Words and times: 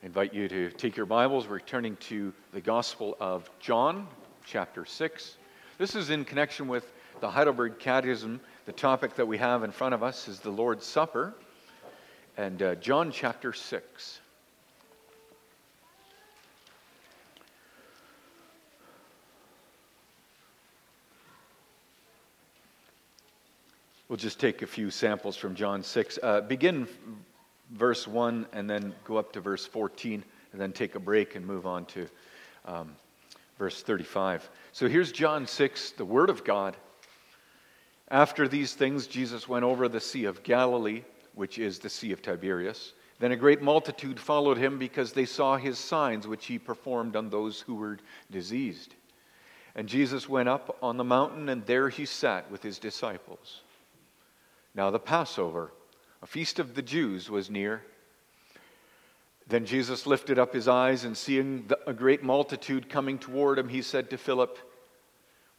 I 0.00 0.06
invite 0.06 0.32
you 0.32 0.46
to 0.46 0.70
take 0.70 0.96
your 0.96 1.06
Bibles. 1.06 1.48
We're 1.48 1.58
turning 1.58 1.96
to 1.96 2.32
the 2.52 2.60
Gospel 2.60 3.16
of 3.18 3.50
John, 3.58 4.06
chapter 4.46 4.84
6. 4.84 5.36
This 5.76 5.96
is 5.96 6.10
in 6.10 6.24
connection 6.24 6.68
with 6.68 6.92
the 7.20 7.28
Heidelberg 7.28 7.80
Catechism. 7.80 8.40
The 8.66 8.72
topic 8.72 9.16
that 9.16 9.26
we 9.26 9.38
have 9.38 9.64
in 9.64 9.72
front 9.72 9.94
of 9.94 10.04
us 10.04 10.28
is 10.28 10.38
the 10.38 10.50
Lord's 10.50 10.86
Supper. 10.86 11.34
And 12.36 12.62
uh, 12.62 12.74
John 12.76 13.10
chapter 13.10 13.52
6. 13.52 14.20
We'll 24.08 24.16
just 24.16 24.38
take 24.38 24.62
a 24.62 24.66
few 24.68 24.92
samples 24.92 25.36
from 25.36 25.56
John 25.56 25.82
6. 25.82 26.20
Uh, 26.22 26.42
begin 26.42 26.86
verse 27.72 28.06
1 28.06 28.46
and 28.52 28.68
then 28.68 28.94
go 29.04 29.16
up 29.16 29.32
to 29.32 29.40
verse 29.40 29.66
14 29.66 30.24
and 30.52 30.60
then 30.60 30.72
take 30.72 30.94
a 30.94 31.00
break 31.00 31.36
and 31.36 31.46
move 31.46 31.66
on 31.66 31.84
to 31.86 32.08
um, 32.64 32.94
verse 33.58 33.82
35. 33.82 34.48
So 34.72 34.88
here's 34.88 35.12
John 35.12 35.46
6, 35.46 35.92
the 35.92 36.04
Word 36.04 36.30
of 36.30 36.44
God. 36.44 36.76
After 38.10 38.48
these 38.48 38.74
things, 38.74 39.06
Jesus 39.06 39.48
went 39.48 39.64
over 39.64 39.88
the 39.88 40.00
Sea 40.00 40.24
of 40.24 40.42
Galilee, 40.42 41.02
which 41.34 41.58
is 41.58 41.78
the 41.78 41.90
Sea 41.90 42.12
of 42.12 42.22
Tiberias. 42.22 42.94
Then 43.18 43.32
a 43.32 43.36
great 43.36 43.60
multitude 43.60 44.18
followed 44.18 44.56
him 44.56 44.78
because 44.78 45.12
they 45.12 45.24
saw 45.24 45.56
his 45.56 45.78
signs, 45.78 46.26
which 46.26 46.46
he 46.46 46.58
performed 46.58 47.16
on 47.16 47.28
those 47.28 47.60
who 47.60 47.74
were 47.74 47.98
diseased. 48.30 48.94
And 49.74 49.88
Jesus 49.88 50.28
went 50.28 50.48
up 50.48 50.78
on 50.82 50.96
the 50.96 51.04
mountain, 51.04 51.48
and 51.48 51.66
there 51.66 51.88
he 51.88 52.06
sat 52.06 52.50
with 52.50 52.62
his 52.62 52.78
disciples. 52.78 53.62
Now 54.74 54.90
the 54.90 54.98
Passover 54.98 55.72
a 56.22 56.26
feast 56.26 56.58
of 56.58 56.74
the 56.74 56.82
Jews 56.82 57.30
was 57.30 57.50
near. 57.50 57.82
Then 59.46 59.64
Jesus 59.64 60.06
lifted 60.06 60.38
up 60.38 60.52
his 60.52 60.68
eyes, 60.68 61.04
and 61.04 61.16
seeing 61.16 61.70
a 61.86 61.92
great 61.92 62.22
multitude 62.22 62.88
coming 62.88 63.18
toward 63.18 63.58
him, 63.58 63.68
he 63.68 63.80
said 63.80 64.10
to 64.10 64.18
Philip, 64.18 64.58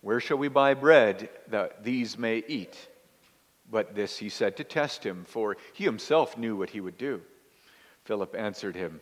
Where 0.02 0.20
shall 0.20 0.38
we 0.38 0.48
buy 0.48 0.75
bread 0.75 1.30
that 1.48 1.83
these 1.83 2.17
may 2.17 2.44
eat? 2.48 2.78
But 3.72 3.95
this 3.95 4.17
he 4.17 4.30
said 4.30 4.58
to 4.58 4.64
test 4.64 5.03
him, 5.03 5.25
for 5.28 5.58
he 5.73 5.83
himself 5.83 6.38
knew 6.38 6.56
what 6.56 6.72
he 6.72 6.81
would 6.81 6.98
do. 6.98 7.22
Philip 8.03 8.36
answered 8.36 8.76
him, 8.76 9.00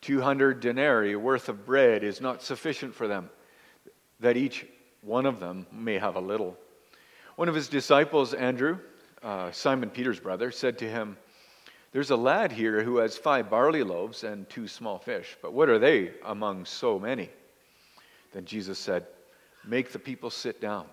Two 0.00 0.22
hundred 0.22 0.60
denarii 0.60 1.16
worth 1.16 1.48
of 1.48 1.66
bread 1.66 2.02
is 2.02 2.20
not 2.20 2.42
sufficient 2.42 2.94
for 2.94 3.06
them, 3.08 3.28
that 4.20 4.36
each 4.36 4.66
one 5.02 5.26
of 5.26 5.40
them 5.40 5.66
may 5.72 5.98
have 5.98 6.16
a 6.16 6.20
little. 6.20 6.56
One 7.36 7.48
of 7.48 7.54
his 7.54 7.68
disciples, 7.68 8.32
Andrew, 8.34 8.78
uh, 9.22 9.50
Simon 9.52 9.90
Peter's 9.90 10.20
brother, 10.20 10.50
said 10.50 10.78
to 10.78 10.88
him, 10.88 11.16
There's 11.92 12.10
a 12.10 12.16
lad 12.16 12.52
here 12.52 12.82
who 12.82 12.98
has 12.98 13.16
five 13.16 13.50
barley 13.50 13.82
loaves 13.82 14.24
and 14.24 14.48
two 14.48 14.66
small 14.66 14.98
fish, 14.98 15.36
but 15.42 15.52
what 15.52 15.68
are 15.68 15.78
they 15.78 16.12
among 16.24 16.64
so 16.64 16.98
many? 16.98 17.28
Then 18.32 18.44
Jesus 18.44 18.78
said, 18.78 19.06
Make 19.64 19.92
the 19.92 19.98
people 19.98 20.30
sit 20.30 20.60
down. 20.60 20.86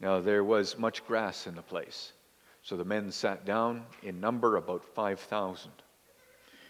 Now 0.00 0.20
there 0.20 0.42
was 0.42 0.78
much 0.78 1.06
grass 1.06 1.46
in 1.46 1.54
the 1.54 1.62
place. 1.62 2.12
So 2.62 2.76
the 2.76 2.84
men 2.84 3.10
sat 3.10 3.44
down, 3.44 3.84
in 4.02 4.20
number 4.20 4.56
about 4.56 4.84
5,000. 4.84 5.70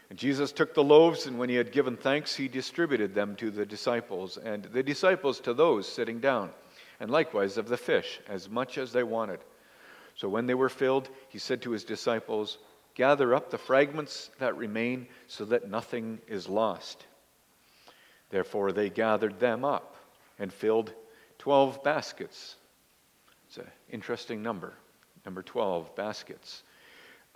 And 0.09 0.19
Jesus 0.19 0.53
took 0.53 0.75
the 0.75 0.85
loaves, 0.85 1.27
and 1.27 1.39
when 1.39 1.49
he 1.49 1.55
had 1.55 1.73
given 1.73 1.97
thanks, 1.97 2.35
he 2.35 2.49
distributed 2.49 3.15
them 3.15 3.37
to 3.37 3.51
the 3.51 3.65
disciples, 3.65 4.37
and 4.39 4.65
the 4.65 4.83
disciples 4.83 5.41
to 5.41 5.55
those 5.55 5.89
sitting 5.89 6.19
down, 6.19 6.51
and 6.99 7.11
likewise 7.11 7.57
of 7.57 7.69
the 7.69 7.77
fish, 7.77 8.21
as 8.29 8.49
much 8.49 8.77
as 8.77 8.93
they 8.93 9.05
wanted. 9.05 9.41
So 10.21 10.29
when 10.29 10.45
they 10.45 10.53
were 10.53 10.69
filled, 10.69 11.09
he 11.31 11.39
said 11.39 11.63
to 11.63 11.71
his 11.71 11.83
disciples, 11.83 12.59
Gather 12.95 13.35
up 13.35 13.49
the 13.49 13.57
fragments 13.57 14.31
that 14.39 14.55
remain 14.55 15.07
so 15.29 15.47
that 15.47 15.71
nothing 15.71 16.21
is 16.29 16.47
lost. 16.47 17.07
Therefore 18.29 18.71
they 18.71 18.91
gathered 18.91 19.41
them 19.41 19.65
up 19.65 19.97
and 20.39 20.53
filled 20.53 20.93
12 21.39 21.83
baskets. 21.83 22.57
It's 23.49 23.57
an 23.57 23.67
interesting 23.89 24.43
number, 24.43 24.75
number 25.25 25.43
12 25.43 25.97
baskets, 25.97 26.65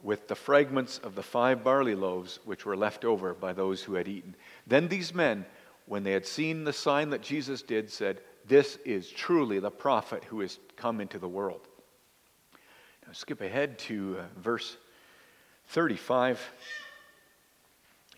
with 0.02 0.28
the 0.28 0.34
fragments 0.34 0.98
of 0.98 1.14
the 1.14 1.22
five 1.22 1.64
barley 1.64 1.94
loaves 1.94 2.38
which 2.44 2.66
were 2.66 2.76
left 2.76 3.06
over 3.06 3.32
by 3.32 3.54
those 3.54 3.82
who 3.82 3.94
had 3.94 4.08
eaten. 4.08 4.36
Then 4.66 4.88
these 4.88 5.14
men, 5.14 5.46
when 5.86 6.02
they 6.02 6.12
had 6.12 6.26
seen 6.26 6.64
the 6.64 6.72
sign 6.74 7.08
that 7.10 7.22
Jesus 7.22 7.62
did, 7.62 7.90
said, 7.90 8.20
This 8.46 8.76
is 8.84 9.08
truly 9.08 9.58
the 9.58 9.70
prophet 9.70 10.22
who 10.24 10.42
is 10.42 10.58
come 10.76 11.00
into 11.00 11.18
the 11.18 11.26
world. 11.26 11.66
Skip 13.12 13.40
ahead 13.40 13.78
to 13.80 14.18
uh, 14.18 14.40
verse 14.40 14.76
35. 15.68 16.40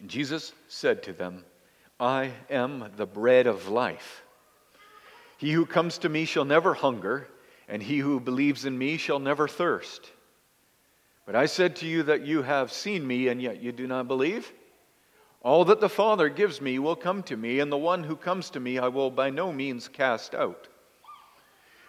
Jesus 0.06 0.52
said 0.68 1.02
to 1.04 1.12
them, 1.12 1.44
I 1.98 2.32
am 2.50 2.92
the 2.96 3.06
bread 3.06 3.46
of 3.46 3.68
life. 3.68 4.22
He 5.38 5.52
who 5.52 5.66
comes 5.66 5.98
to 5.98 6.08
me 6.08 6.24
shall 6.24 6.44
never 6.44 6.74
hunger, 6.74 7.28
and 7.68 7.82
he 7.82 7.98
who 7.98 8.20
believes 8.20 8.64
in 8.64 8.76
me 8.76 8.96
shall 8.96 9.18
never 9.18 9.48
thirst. 9.48 10.10
But 11.26 11.34
I 11.34 11.46
said 11.46 11.76
to 11.76 11.86
you 11.86 12.04
that 12.04 12.24
you 12.24 12.42
have 12.42 12.72
seen 12.72 13.06
me, 13.06 13.28
and 13.28 13.40
yet 13.42 13.62
you 13.62 13.72
do 13.72 13.86
not 13.86 14.08
believe. 14.08 14.52
All 15.42 15.64
that 15.66 15.80
the 15.80 15.88
Father 15.88 16.28
gives 16.28 16.60
me 16.60 16.78
will 16.78 16.96
come 16.96 17.22
to 17.24 17.36
me, 17.36 17.60
and 17.60 17.70
the 17.70 17.76
one 17.76 18.04
who 18.04 18.16
comes 18.16 18.50
to 18.50 18.60
me 18.60 18.78
I 18.78 18.88
will 18.88 19.10
by 19.10 19.30
no 19.30 19.52
means 19.52 19.88
cast 19.88 20.34
out. 20.34 20.68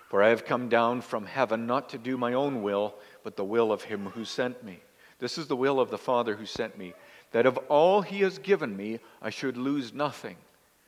For 0.07 0.23
I 0.23 0.29
have 0.29 0.45
come 0.45 0.69
down 0.69 1.01
from 1.01 1.25
heaven 1.25 1.67
not 1.67 1.89
to 1.89 1.97
do 1.97 2.17
my 2.17 2.33
own 2.33 2.63
will, 2.63 2.95
but 3.23 3.35
the 3.35 3.43
will 3.43 3.71
of 3.71 3.83
him 3.83 4.05
who 4.05 4.23
sent 4.23 4.63
me. 4.63 4.79
This 5.19 5.37
is 5.37 5.47
the 5.47 5.55
will 5.55 5.79
of 5.79 5.89
the 5.89 5.97
Father 5.97 6.35
who 6.35 6.45
sent 6.45 6.77
me, 6.77 6.93
that 7.31 7.45
of 7.45 7.57
all 7.69 8.01
he 8.01 8.21
has 8.21 8.37
given 8.37 8.75
me, 8.75 8.99
I 9.21 9.29
should 9.29 9.57
lose 9.57 9.93
nothing, 9.93 10.37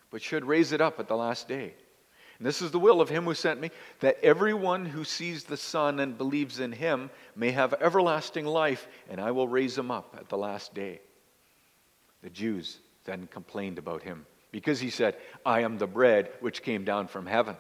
but 0.10 0.22
should 0.22 0.46
raise 0.46 0.72
it 0.72 0.80
up 0.80 1.00
at 1.00 1.08
the 1.08 1.18
last 1.18 1.50
day. 1.50 1.74
And 2.38 2.48
this 2.48 2.62
is 2.62 2.72
the 2.72 2.80
will 2.80 3.02
of 3.02 3.10
him 3.10 3.26
who 3.26 3.34
sent 3.34 3.60
me, 3.60 3.72
that 4.00 4.24
everyone 4.24 4.86
who 4.86 5.04
sees 5.04 5.44
the 5.44 5.58
Son 5.58 6.00
and 6.00 6.18
believes 6.18 6.62
in 6.62 6.72
him 6.72 7.10
may 7.36 7.52
have 7.52 7.74
everlasting 7.82 8.46
life, 8.46 8.88
and 9.10 9.20
I 9.20 9.32
will 9.32 9.50
raise 9.50 9.78
him 9.78 9.92
up 9.92 10.16
at 10.18 10.30
the 10.30 10.38
last 10.38 10.74
day. 10.74 11.02
The 12.22 12.30
Jews 12.30 12.78
then 13.04 13.28
complained 13.28 13.78
about 13.78 14.04
him, 14.04 14.26
because 14.52 14.80
he 14.80 14.90
said, 14.90 15.18
I 15.46 15.62
am 15.62 15.78
the 15.78 15.88
bread 15.88 16.32
which 16.40 16.64
came 16.64 16.86
down 16.86 17.08
from 17.08 17.26
heaven. 17.26 17.58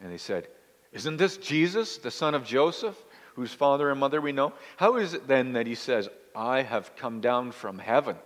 And 0.00 0.12
they 0.12 0.18
said, 0.18 0.48
Isn't 0.92 1.16
this 1.16 1.36
Jesus, 1.36 1.98
the 1.98 2.10
son 2.10 2.34
of 2.34 2.44
Joseph, 2.44 2.96
whose 3.34 3.52
father 3.52 3.90
and 3.90 4.00
mother 4.00 4.20
we 4.20 4.32
know? 4.32 4.52
How 4.76 4.96
is 4.96 5.14
it 5.14 5.28
then 5.28 5.52
that 5.52 5.66
he 5.66 5.74
says, 5.74 6.08
I 6.34 6.62
have 6.62 6.96
come 6.96 7.20
down 7.20 7.52
from 7.52 7.78
heaven? 7.78 8.16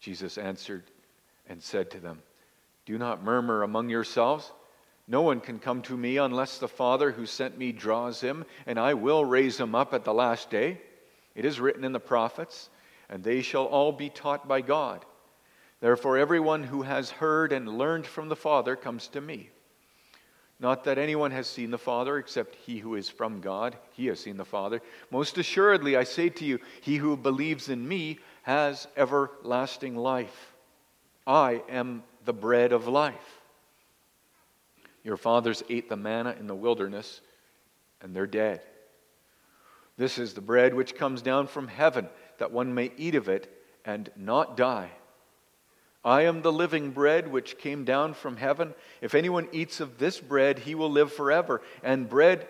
Jesus 0.00 0.38
answered 0.38 0.84
and 1.48 1.62
said 1.62 1.90
to 1.90 2.00
them, 2.00 2.22
Do 2.84 2.98
not 2.98 3.22
murmur 3.22 3.62
among 3.62 3.88
yourselves. 3.88 4.50
No 5.08 5.22
one 5.22 5.40
can 5.40 5.58
come 5.58 5.82
to 5.82 5.96
me 5.96 6.16
unless 6.16 6.58
the 6.58 6.68
Father 6.68 7.12
who 7.12 7.26
sent 7.26 7.56
me 7.56 7.70
draws 7.70 8.20
him, 8.20 8.44
and 8.66 8.78
I 8.78 8.94
will 8.94 9.24
raise 9.24 9.58
him 9.58 9.74
up 9.74 9.94
at 9.94 10.04
the 10.04 10.14
last 10.14 10.50
day. 10.50 10.80
It 11.34 11.44
is 11.44 11.60
written 11.60 11.84
in 11.84 11.92
the 11.92 12.00
prophets, 12.00 12.70
and 13.08 13.22
they 13.22 13.42
shall 13.42 13.66
all 13.66 13.92
be 13.92 14.10
taught 14.10 14.48
by 14.48 14.62
God. 14.62 15.04
Therefore, 15.80 16.16
everyone 16.16 16.64
who 16.64 16.82
has 16.82 17.10
heard 17.10 17.52
and 17.52 17.78
learned 17.78 18.06
from 18.06 18.28
the 18.28 18.36
Father 18.36 18.74
comes 18.74 19.08
to 19.08 19.20
me. 19.20 19.50
Not 20.58 20.84
that 20.84 20.98
anyone 20.98 21.32
has 21.32 21.46
seen 21.46 21.70
the 21.70 21.78
Father 21.78 22.16
except 22.16 22.54
he 22.54 22.78
who 22.78 22.94
is 22.94 23.10
from 23.10 23.40
God. 23.40 23.76
He 23.92 24.06
has 24.06 24.20
seen 24.20 24.38
the 24.38 24.44
Father. 24.44 24.80
Most 25.10 25.36
assuredly, 25.36 25.96
I 25.96 26.04
say 26.04 26.30
to 26.30 26.44
you, 26.44 26.60
he 26.80 26.96
who 26.96 27.16
believes 27.16 27.68
in 27.68 27.86
me 27.86 28.18
has 28.42 28.88
everlasting 28.96 29.96
life. 29.96 30.54
I 31.26 31.62
am 31.68 32.04
the 32.24 32.32
bread 32.32 32.72
of 32.72 32.88
life. 32.88 33.40
Your 35.04 35.16
fathers 35.16 35.62
ate 35.68 35.88
the 35.88 35.96
manna 35.96 36.34
in 36.38 36.46
the 36.46 36.54
wilderness, 36.54 37.20
and 38.00 38.14
they're 38.14 38.26
dead. 38.26 38.62
This 39.98 40.18
is 40.18 40.34
the 40.34 40.40
bread 40.40 40.74
which 40.74 40.94
comes 40.94 41.22
down 41.22 41.46
from 41.46 41.68
heaven, 41.68 42.08
that 42.38 42.50
one 42.50 42.74
may 42.74 42.92
eat 42.96 43.14
of 43.14 43.28
it 43.28 43.50
and 43.84 44.10
not 44.16 44.56
die. 44.56 44.90
I 46.06 46.22
am 46.22 46.40
the 46.40 46.52
living 46.52 46.92
bread 46.92 47.26
which 47.26 47.58
came 47.58 47.84
down 47.84 48.14
from 48.14 48.36
heaven. 48.36 48.74
If 49.00 49.16
anyone 49.16 49.48
eats 49.50 49.80
of 49.80 49.98
this 49.98 50.20
bread, 50.20 50.60
he 50.60 50.76
will 50.76 50.90
live 50.90 51.12
forever. 51.12 51.62
And 51.82 52.08
bread, 52.08 52.46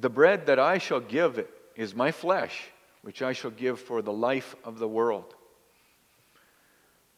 the 0.00 0.10
bread 0.10 0.46
that 0.46 0.58
I 0.58 0.78
shall 0.78 0.98
give 0.98 1.46
is 1.76 1.94
my 1.94 2.10
flesh, 2.10 2.64
which 3.02 3.22
I 3.22 3.32
shall 3.32 3.52
give 3.52 3.78
for 3.78 4.02
the 4.02 4.12
life 4.12 4.56
of 4.64 4.80
the 4.80 4.88
world. 4.88 5.36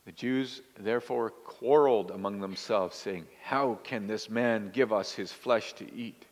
The 0.05 0.13
Jews 0.13 0.61
therefore 0.79 1.31
quarreled 1.31 2.11
among 2.11 2.41
themselves, 2.41 2.95
saying, 2.95 3.27
How 3.43 3.79
can 3.83 4.07
this 4.07 4.29
man 4.29 4.71
give 4.71 4.93
us 4.93 5.15
his 5.15 5.33
flesh 5.33 5.73
to 5.75 5.95
eat? 5.95 6.27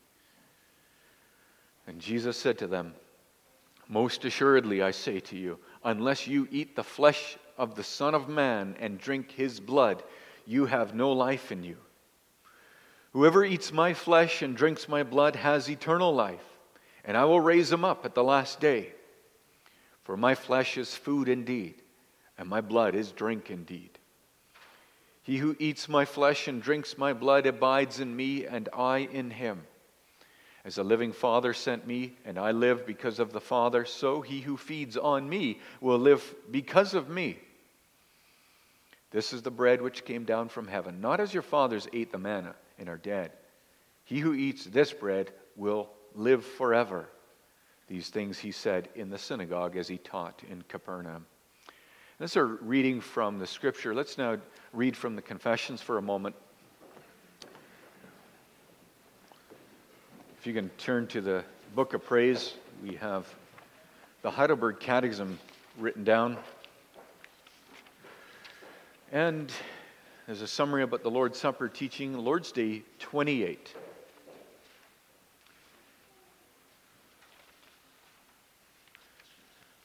And 1.87 1.99
Jesus 1.99 2.37
said 2.37 2.59
to 2.59 2.67
them, 2.67 2.93
Most 3.89 4.27
assuredly, 4.27 4.83
I 4.83 4.91
say 4.91 5.19
to 5.21 5.37
you, 5.37 5.59
unless 5.83 6.27
you 6.27 6.47
eat 6.51 6.77
the 6.77 6.85
flesh 6.85 7.39
of 7.59 7.75
the 7.75 7.85
Son 7.85 8.15
of 8.15 8.29
Man 8.29 8.77
and 8.79 8.99
drink 8.99 9.31
his 9.31 9.61
blood, 9.61 10.03
you 10.47 10.67
have 10.67 10.95
no 10.95 11.13
life 11.13 11.51
in 11.51 11.63
you. 11.65 11.77
Whoever 13.13 13.45
eats 13.45 13.73
my 13.73 13.95
flesh 13.95 14.43
and 14.43 14.57
drinks 14.57 14.89
my 14.89 15.03
blood 15.03 15.37
has 15.37 15.71
eternal 15.71 16.15
life, 16.15 16.45
and 17.05 17.17
I 17.17 17.25
will 17.25 17.41
raise 17.41 17.73
him 17.73 17.85
up 17.85 18.05
at 18.05 18.15
the 18.15 18.25
last 18.25 18.61
day. 18.61 18.93
For 20.03 20.17
my 20.17 20.35
flesh 20.35 20.77
is 20.77 20.95
food 20.95 21.29
indeed, 21.29 21.83
and 22.39 22.49
my 22.49 22.61
blood 22.61 22.95
is 22.95 23.13
drink 23.13 23.51
indeed. 23.51 23.99
He 25.23 25.39
who 25.39 25.57
eats 25.59 25.89
my 25.89 26.05
flesh 26.05 26.47
and 26.47 26.63
drinks 26.63 26.99
my 26.99 27.13
blood 27.13 27.47
abides 27.47 27.99
in 27.99 28.15
me, 28.15 28.47
and 28.47 28.69
I 28.73 28.99
in 28.99 29.31
him. 29.31 29.63
As 30.65 30.75
the 30.75 30.85
living 30.85 31.13
Father 31.13 31.55
sent 31.55 31.87
me, 31.87 32.17
and 32.25 32.39
I 32.39 32.51
live 32.51 32.87
because 32.87 33.19
of 33.19 33.33
the 33.33 33.41
Father, 33.41 33.85
so 33.85 34.21
he 34.21 34.41
who 34.41 34.57
feeds 34.57 34.97
on 34.97 35.29
me 35.29 35.61
will 35.81 35.99
live 35.99 36.35
because 36.51 36.93
of 36.93 37.09
me. 37.09 37.39
This 39.17 39.33
is 39.33 39.41
the 39.41 39.51
bread 39.51 39.81
which 39.81 40.05
came 40.05 40.25
down 40.25 40.51
from 40.51 40.69
heaven, 40.69 41.01
not 41.01 41.21
as 41.21 41.33
your 41.33 41.43
fathers 41.43 41.89
ate 41.95 42.13
the 42.13 42.19
manna 42.19 42.55
and 42.79 42.87
are 42.87 42.99
dead. 42.99 43.33
He 44.05 44.19
who 44.19 44.35
eats 44.35 44.67
this 44.67 44.93
bread 44.93 45.33
will 45.57 45.89
live 46.15 46.45
forever. 46.45 47.09
These 47.89 48.11
things 48.11 48.39
he 48.39 48.53
said 48.53 48.91
in 48.95 49.09
the 49.09 49.17
synagogue 49.17 49.75
as 49.79 49.89
he 49.89 49.97
taught 49.97 50.43
in 50.51 50.61
Capernaum. 50.69 51.25
This 52.19 52.33
is 52.33 52.37
a 52.37 52.45
reading 52.45 53.01
from 53.01 53.39
the 53.39 53.47
scripture. 53.47 53.95
Let's 53.95 54.19
now 54.19 54.37
read 54.75 54.95
from 54.95 55.17
the 55.17 55.23
confessions 55.23 55.81
for 55.81 55.97
a 55.97 56.03
moment. 56.03 56.37
If 60.39 60.47
you 60.47 60.53
can 60.53 60.69
turn 60.77 61.07
to 61.07 61.23
the 61.23 61.43
book 61.75 61.95
of 61.95 62.05
praise, 62.05 62.53
we 62.83 62.97
have 62.97 63.27
the 64.21 64.31
Heidelberg 64.31 64.79
Catechism 64.79 65.39
written 65.79 66.05
down. 66.05 66.37
And 69.17 69.51
there's 70.27 70.43
a 70.43 70.47
summary 70.47 70.83
about 70.83 71.03
the 71.03 71.11
Lord's 71.11 71.39
Supper 71.39 71.71
teaching, 71.71 72.19
Lord's 72.19 72.53
Day 72.53 72.83
28. 72.99 73.75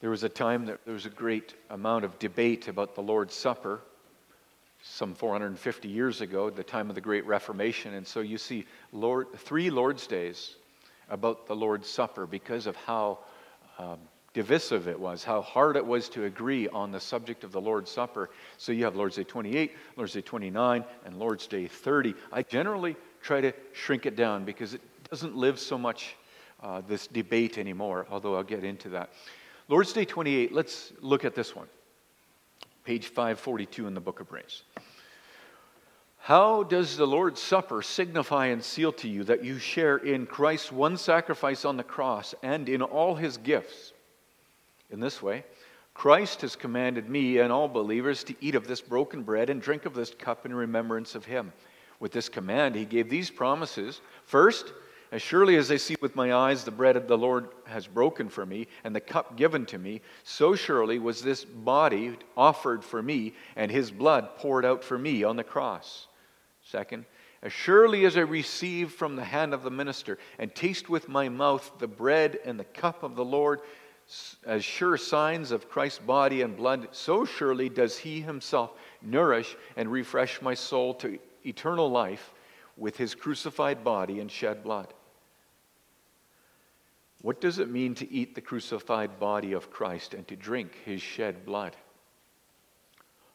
There 0.01 0.09
was 0.09 0.23
a 0.25 0.27
time 0.27 0.65
that 0.65 0.83
there 0.83 0.93
was 0.93 1.05
a 1.05 1.09
great 1.09 1.53
amount 1.69 2.03
of 2.03 2.19
debate 2.19 2.67
about 2.67 2.93
the 2.93 3.01
Lord's 3.01 3.33
Supper, 3.33 3.79
some 4.83 5.15
450 5.15 5.87
years 5.87 6.19
ago, 6.19 6.49
the 6.49 6.61
time 6.61 6.89
of 6.89 6.95
the 6.95 6.99
Great 6.99 7.25
Reformation. 7.25 7.93
And 7.93 8.05
so 8.05 8.19
you 8.19 8.37
see 8.37 8.65
Lord, 8.91 9.27
three 9.37 9.69
Lord's 9.69 10.07
Days 10.07 10.55
about 11.09 11.47
the 11.47 11.55
Lord's 11.55 11.87
Supper 11.87 12.27
because 12.27 12.67
of 12.67 12.75
how 12.75 13.19
um, 13.79 13.97
divisive 14.33 14.87
it 14.87 14.99
was, 14.99 15.23
how 15.23 15.41
hard 15.41 15.75
it 15.75 15.85
was 15.85 16.07
to 16.09 16.25
agree 16.25 16.67
on 16.69 16.91
the 16.91 16.99
subject 16.99 17.43
of 17.43 17.51
the 17.51 17.59
Lord's 17.59 17.91
Supper. 17.91 18.29
So 18.57 18.71
you 18.71 18.85
have 18.85 18.95
Lord's 18.95 19.17
Day 19.17 19.23
28, 19.23 19.75
Lord's 19.97 20.13
Day 20.13 20.21
29, 20.21 20.85
and 21.05 21.19
Lord's 21.19 21.47
Day 21.47 21.67
30. 21.67 22.15
I 22.31 22.43
generally 22.43 22.95
try 23.21 23.41
to 23.41 23.53
shrink 23.73 24.05
it 24.05 24.15
down 24.15 24.45
because 24.45 24.73
it 24.73 24.81
doesn't 25.09 25.35
live 25.35 25.59
so 25.59 25.77
much 25.77 26.15
uh, 26.61 26.81
this 26.87 27.07
debate 27.07 27.57
anymore, 27.57 28.07
although 28.09 28.35
I'll 28.35 28.43
get 28.43 28.63
into 28.63 28.89
that. 28.89 29.09
Lord's 29.67 29.93
Day 29.93 30.05
28, 30.05 30.53
let's 30.53 30.93
look 31.01 31.25
at 31.25 31.35
this 31.35 31.55
one. 31.55 31.67
Page 32.83 33.07
542 33.07 33.87
in 33.87 33.93
the 33.93 34.01
book 34.01 34.19
of 34.19 34.29
Praise. 34.29 34.63
How 36.17 36.63
does 36.63 36.97
the 36.97 37.07
Lord's 37.07 37.41
Supper 37.41 37.81
signify 37.81 38.47
and 38.47 38.63
seal 38.63 38.93
to 38.93 39.09
you 39.09 39.23
that 39.23 39.43
you 39.43 39.57
share 39.57 39.97
in 39.97 40.25
Christ's 40.25 40.71
one 40.71 40.95
sacrifice 40.95 41.65
on 41.65 41.77
the 41.77 41.83
cross 41.83 42.35
and 42.43 42.69
in 42.69 42.81
all 42.81 43.15
his 43.15 43.37
gifts? 43.37 43.93
In 44.91 44.99
this 44.99 45.21
way, 45.21 45.43
Christ 45.93 46.41
has 46.41 46.55
commanded 46.55 47.09
me 47.09 47.39
and 47.39 47.51
all 47.51 47.67
believers 47.67 48.23
to 48.25 48.35
eat 48.41 48.55
of 48.55 48.67
this 48.67 48.81
broken 48.81 49.23
bread 49.23 49.49
and 49.49 49.61
drink 49.61 49.85
of 49.85 49.93
this 49.93 50.13
cup 50.13 50.45
in 50.45 50.53
remembrance 50.53 51.15
of 51.15 51.25
him. 51.25 51.53
With 51.99 52.11
this 52.11 52.29
command, 52.29 52.75
he 52.75 52.85
gave 52.85 53.09
these 53.09 53.29
promises. 53.29 54.01
First, 54.25 54.73
as 55.11 55.21
surely 55.21 55.57
as 55.57 55.69
I 55.69 55.77
see 55.77 55.95
with 56.01 56.15
my 56.15 56.33
eyes 56.33 56.63
the 56.63 56.71
bread 56.71 56.95
of 56.95 57.07
the 57.07 57.17
Lord 57.17 57.49
has 57.65 57.85
broken 57.85 58.29
for 58.29 58.45
me, 58.45 58.67
and 58.83 58.95
the 58.95 59.01
cup 59.01 59.35
given 59.35 59.65
to 59.67 59.77
me, 59.77 60.01
so 60.23 60.55
surely 60.55 60.99
was 60.99 61.21
this 61.21 61.43
body 61.43 62.17
offered 62.37 62.83
for 62.83 63.03
me, 63.03 63.33
and 63.55 63.69
his 63.69 63.91
blood 63.91 64.37
poured 64.37 64.65
out 64.65 64.83
for 64.83 64.97
me 64.97 65.23
on 65.23 65.35
the 65.35 65.43
cross. 65.43 66.07
Second, 66.63 67.05
as 67.43 67.51
surely 67.51 68.05
as 68.05 68.17
I 68.17 68.21
receive 68.21 68.93
from 68.93 69.15
the 69.15 69.23
hand 69.23 69.53
of 69.53 69.63
the 69.63 69.71
minister, 69.71 70.17
and 70.39 70.53
taste 70.53 70.89
with 70.89 71.09
my 71.09 71.27
mouth 71.27 71.69
the 71.79 71.87
bread 71.87 72.39
and 72.45 72.59
the 72.59 72.63
cup 72.63 73.03
of 73.03 73.15
the 73.15 73.25
Lord, 73.25 73.59
as 74.45 74.63
sure 74.65 74.97
signs 74.97 75.51
of 75.51 75.69
Christ's 75.69 75.99
body 75.99 76.41
and 76.41 76.57
blood, 76.57 76.89
so 76.91 77.25
surely 77.25 77.69
does 77.69 77.97
he 77.97 78.21
himself 78.21 78.71
nourish 79.01 79.55
and 79.75 79.91
refresh 79.91 80.41
my 80.41 80.53
soul 80.53 80.93
to 80.95 81.19
eternal 81.45 81.89
life 81.89 82.33
with 82.77 82.97
his 82.97 83.15
crucified 83.15 83.83
body 83.83 84.19
and 84.19 84.31
shed 84.31 84.63
blood. 84.63 84.93
What 87.21 87.39
does 87.39 87.59
it 87.59 87.69
mean 87.69 87.93
to 87.95 88.11
eat 88.11 88.33
the 88.33 88.41
crucified 88.41 89.19
body 89.19 89.53
of 89.53 89.69
Christ 89.71 90.13
and 90.13 90.27
to 90.27 90.35
drink 90.35 90.75
his 90.83 91.01
shed 91.01 91.45
blood? 91.45 91.75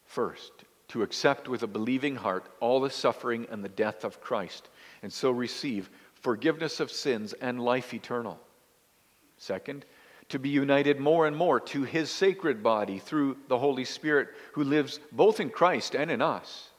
First, 0.05 0.51
to 0.89 1.03
accept 1.03 1.47
with 1.47 1.63
a 1.63 1.67
believing 1.67 2.15
heart 2.15 2.47
all 2.59 2.81
the 2.81 2.89
suffering 2.89 3.47
and 3.49 3.63
the 3.63 3.69
death 3.69 4.03
of 4.03 4.21
Christ, 4.21 4.69
and 5.01 5.11
so 5.11 5.31
receive 5.31 5.89
forgiveness 6.13 6.79
of 6.79 6.91
sins 6.91 7.33
and 7.33 7.63
life 7.63 7.93
eternal. 7.93 8.39
Second, 9.37 9.85
to 10.29 10.39
be 10.39 10.49
united 10.49 10.99
more 10.99 11.25
and 11.25 11.35
more 11.35 11.59
to 11.59 11.83
his 11.83 12.09
sacred 12.09 12.61
body 12.61 12.99
through 12.99 13.37
the 13.47 13.57
Holy 13.57 13.85
Spirit 13.85 14.29
who 14.53 14.63
lives 14.63 14.99
both 15.11 15.39
in 15.39 15.49
Christ 15.49 15.95
and 15.95 16.11
in 16.11 16.21
us. 16.21 16.69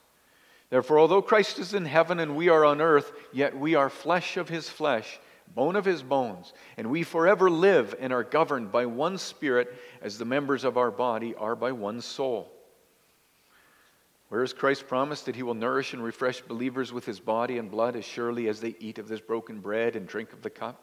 Therefore, 0.70 0.98
although 0.98 1.22
Christ 1.22 1.58
is 1.58 1.72
in 1.72 1.86
heaven 1.86 2.18
and 2.18 2.36
we 2.36 2.48
are 2.50 2.64
on 2.64 2.80
earth, 2.80 3.12
yet 3.32 3.56
we 3.56 3.74
are 3.74 3.88
flesh 3.88 4.36
of 4.36 4.48
his 4.48 4.68
flesh 4.68 5.18
bone 5.54 5.76
of 5.76 5.84
his 5.84 6.02
bones, 6.02 6.52
and 6.76 6.90
we 6.90 7.02
forever 7.02 7.50
live 7.50 7.94
and 7.98 8.12
are 8.12 8.24
governed 8.24 8.70
by 8.70 8.86
one 8.86 9.18
Spirit 9.18 9.74
as 10.02 10.18
the 10.18 10.24
members 10.24 10.64
of 10.64 10.76
our 10.76 10.90
body 10.90 11.34
are 11.34 11.56
by 11.56 11.72
one 11.72 12.00
soul. 12.00 12.52
Where 14.28 14.42
is 14.42 14.52
Christ 14.52 14.86
promised 14.86 15.26
that 15.26 15.36
he 15.36 15.42
will 15.42 15.54
nourish 15.54 15.94
and 15.94 16.04
refresh 16.04 16.42
believers 16.42 16.92
with 16.92 17.06
his 17.06 17.18
body 17.18 17.58
and 17.58 17.70
blood 17.70 17.96
as 17.96 18.04
surely 18.04 18.48
as 18.48 18.60
they 18.60 18.76
eat 18.78 18.98
of 18.98 19.08
this 19.08 19.20
broken 19.20 19.60
bread 19.60 19.96
and 19.96 20.06
drink 20.06 20.32
of 20.32 20.42
the 20.42 20.50
cup? 20.50 20.82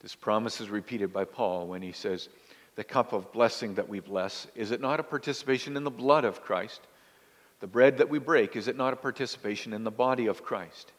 This 0.00 0.14
promise 0.14 0.60
is 0.60 0.70
repeated 0.70 1.12
by 1.12 1.24
Paul 1.24 1.66
when 1.66 1.82
he 1.82 1.92
says, 1.92 2.28
The 2.76 2.84
cup 2.84 3.12
of 3.12 3.32
blessing 3.32 3.74
that 3.74 3.88
we 3.88 4.00
bless, 4.00 4.46
is 4.54 4.70
it 4.70 4.80
not 4.80 5.00
a 5.00 5.04
participation 5.04 5.76
in 5.76 5.84
the 5.84 5.90
blood 5.90 6.24
of 6.24 6.42
Christ? 6.42 6.80
The 7.60 7.66
bread 7.66 7.98
that 7.98 8.08
we 8.08 8.18
break, 8.18 8.54
is 8.54 8.68
it 8.68 8.76
not 8.76 8.92
a 8.92 8.96
participation 8.96 9.72
in 9.72 9.82
the 9.82 9.90
body 9.90 10.26
of 10.26 10.44
Christ? 10.44 10.92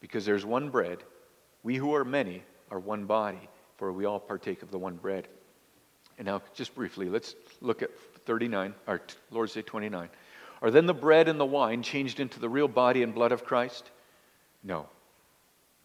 Because 0.00 0.24
there's 0.24 0.46
one 0.46 0.70
bread 0.70 1.02
we 1.62 1.76
who 1.76 1.94
are 1.94 2.04
many 2.04 2.42
are 2.70 2.78
one 2.78 3.04
body, 3.04 3.48
for 3.76 3.92
we 3.92 4.04
all 4.04 4.20
partake 4.20 4.62
of 4.62 4.70
the 4.70 4.78
one 4.78 4.96
bread. 4.96 5.28
And 6.16 6.26
now, 6.26 6.42
just 6.54 6.74
briefly, 6.74 7.08
let's 7.08 7.34
look 7.60 7.82
at 7.82 7.90
39, 8.26 8.74
or 8.86 9.00
Lord's 9.30 9.54
Day 9.54 9.62
29. 9.62 10.08
Are 10.62 10.70
then 10.70 10.86
the 10.86 10.94
bread 10.94 11.28
and 11.28 11.38
the 11.38 11.46
wine 11.46 11.82
changed 11.82 12.20
into 12.20 12.40
the 12.40 12.48
real 12.48 12.68
body 12.68 13.02
and 13.02 13.14
blood 13.14 13.32
of 13.32 13.44
Christ? 13.44 13.90
No. 14.62 14.88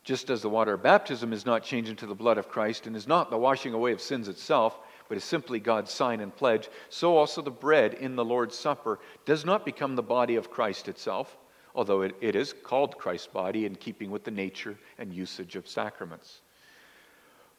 Just 0.03 0.29
as 0.29 0.41
the 0.41 0.49
water 0.49 0.73
of 0.73 0.83
baptism 0.83 1.31
is 1.31 1.45
not 1.45 1.63
changed 1.63 1.89
into 1.89 2.05
the 2.05 2.15
blood 2.15 2.37
of 2.37 2.49
Christ 2.49 2.87
and 2.87 2.95
is 2.95 3.07
not 3.07 3.29
the 3.29 3.37
washing 3.37 3.73
away 3.73 3.93
of 3.93 4.01
sins 4.01 4.27
itself, 4.27 4.79
but 5.07 5.17
is 5.17 5.23
simply 5.23 5.59
God's 5.59 5.91
sign 5.91 6.19
and 6.19 6.35
pledge, 6.35 6.69
so 6.89 7.15
also 7.15 7.41
the 7.41 7.51
bread 7.51 7.93
in 7.93 8.15
the 8.15 8.25
Lord's 8.25 8.57
Supper 8.57 8.99
does 9.25 9.45
not 9.45 9.65
become 9.65 9.95
the 9.95 10.03
body 10.03 10.35
of 10.35 10.51
Christ 10.51 10.87
itself 10.87 11.37
although 11.75 12.01
it, 12.01 12.15
it 12.21 12.35
is 12.35 12.53
called 12.53 12.97
Christ's 12.97 13.27
body 13.27 13.65
in 13.65 13.75
keeping 13.75 14.11
with 14.11 14.23
the 14.23 14.31
nature 14.31 14.77
and 14.97 15.13
usage 15.13 15.55
of 15.55 15.67
sacraments. 15.67 16.41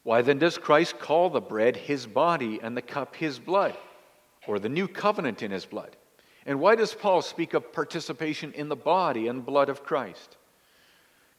Why 0.02 0.22
then 0.22 0.38
does 0.38 0.58
Christ 0.58 0.98
call 0.98 1.30
the 1.30 1.40
bread 1.40 1.76
his 1.76 2.06
body 2.06 2.60
and 2.62 2.76
the 2.76 2.82
cup 2.82 3.16
his 3.16 3.38
blood, 3.38 3.76
or 4.46 4.58
the 4.58 4.68
new 4.68 4.86
covenant 4.86 5.42
in 5.42 5.50
his 5.50 5.64
blood? 5.64 5.96
And 6.46 6.60
why 6.60 6.74
does 6.74 6.94
Paul 6.94 7.22
speak 7.22 7.54
of 7.54 7.72
participation 7.72 8.52
in 8.52 8.68
the 8.68 8.76
body 8.76 9.28
and 9.28 9.44
blood 9.44 9.70
of 9.70 9.82
Christ? 9.82 10.36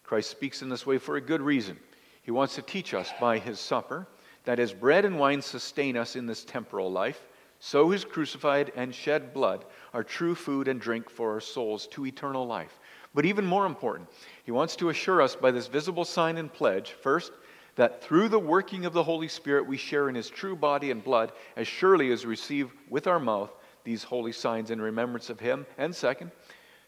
Christ 0.05 0.29
speaks 0.29 0.61
in 0.61 0.69
this 0.69 0.85
way 0.85 0.97
for 0.97 1.15
a 1.15 1.21
good 1.21 1.41
reason. 1.41 1.77
He 2.21 2.31
wants 2.31 2.55
to 2.55 2.61
teach 2.61 2.93
us 2.93 3.11
by 3.19 3.37
his 3.39 3.59
supper 3.59 4.07
that 4.45 4.59
as 4.59 4.73
bread 4.73 5.05
and 5.05 5.19
wine 5.19 5.41
sustain 5.41 5.97
us 5.97 6.15
in 6.15 6.25
this 6.25 6.43
temporal 6.43 6.91
life, 6.91 7.27
so 7.59 7.89
his 7.89 8.05
crucified 8.05 8.71
and 8.75 8.93
shed 8.93 9.33
blood 9.33 9.65
are 9.93 10.03
true 10.03 10.35
food 10.35 10.67
and 10.67 10.79
drink 10.79 11.09
for 11.09 11.31
our 11.31 11.39
souls 11.39 11.87
to 11.87 12.05
eternal 12.05 12.45
life. 12.45 12.79
But 13.13 13.25
even 13.25 13.45
more 13.45 13.65
important, 13.65 14.09
he 14.43 14.51
wants 14.51 14.75
to 14.75 14.89
assure 14.89 15.21
us 15.21 15.35
by 15.35 15.51
this 15.51 15.67
visible 15.67 16.05
sign 16.05 16.37
and 16.37 16.53
pledge, 16.53 16.91
first, 16.91 17.31
that 17.75 18.03
through 18.03 18.29
the 18.29 18.39
working 18.39 18.85
of 18.85 18.93
the 18.93 19.03
Holy 19.03 19.27
Spirit 19.27 19.65
we 19.65 19.77
share 19.77 20.09
in 20.09 20.15
his 20.15 20.29
true 20.29 20.55
body 20.55 20.91
and 20.91 21.03
blood 21.03 21.31
as 21.55 21.67
surely 21.67 22.11
as 22.11 22.25
we 22.25 22.31
receive 22.31 22.73
with 22.89 23.07
our 23.07 23.19
mouth 23.19 23.51
these 23.83 24.03
holy 24.03 24.31
signs 24.31 24.71
in 24.71 24.81
remembrance 24.81 25.29
of 25.29 25.39
him. 25.39 25.65
And 25.77 25.95
second, 25.95 26.31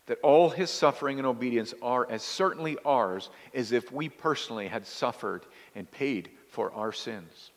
that 0.07 0.19
all 0.23 0.49
his 0.49 0.71
suffering 0.71 1.19
and 1.19 1.27
obedience 1.27 1.73
are 1.81 2.09
as 2.09 2.23
certainly 2.23 2.77
ours 2.85 3.29
as 3.53 3.71
if 3.71 3.91
we 3.91 4.09
personally 4.09 4.67
had 4.67 4.85
suffered 4.85 5.45
and 5.75 5.89
paid 5.91 6.29
for 6.49 6.73
our 6.73 6.91
sins. 6.91 7.51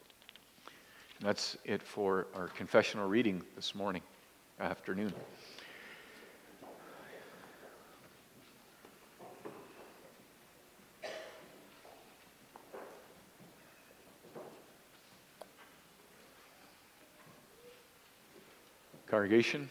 And 1.19 1.28
that's 1.28 1.57
it 1.64 1.80
for 1.80 2.26
our 2.35 2.49
confessional 2.49 3.09
reading 3.09 3.42
this 3.54 3.75
morning, 3.75 4.02
afternoon. 4.59 5.12
Congregation, 19.07 19.69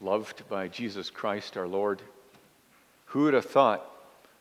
loved 0.00 0.48
by 0.48 0.66
Jesus 0.66 1.10
Christ 1.10 1.56
our 1.58 1.68
Lord, 1.68 2.02
who 3.08 3.24
would 3.24 3.34
have 3.34 3.44
thought 3.44 3.84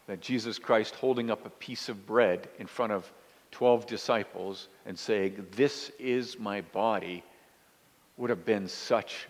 that 0.07 0.21
Jesus 0.21 0.59
Christ 0.59 0.95
holding 0.95 1.29
up 1.29 1.45
a 1.45 1.50
piece 1.50 1.89
of 1.89 2.05
bread 2.05 2.50
in 2.59 2.67
front 2.67 2.93
of 2.93 3.09
12 3.51 3.88
disciples 3.88 4.67
and 4.86 4.97
saying, 4.97 5.45
This 5.55 5.91
is 6.00 6.38
my 6.38 6.62
body, 6.62 7.24
would 8.17 8.29
have 8.29 8.45
been 8.45 8.67
such 8.67 9.27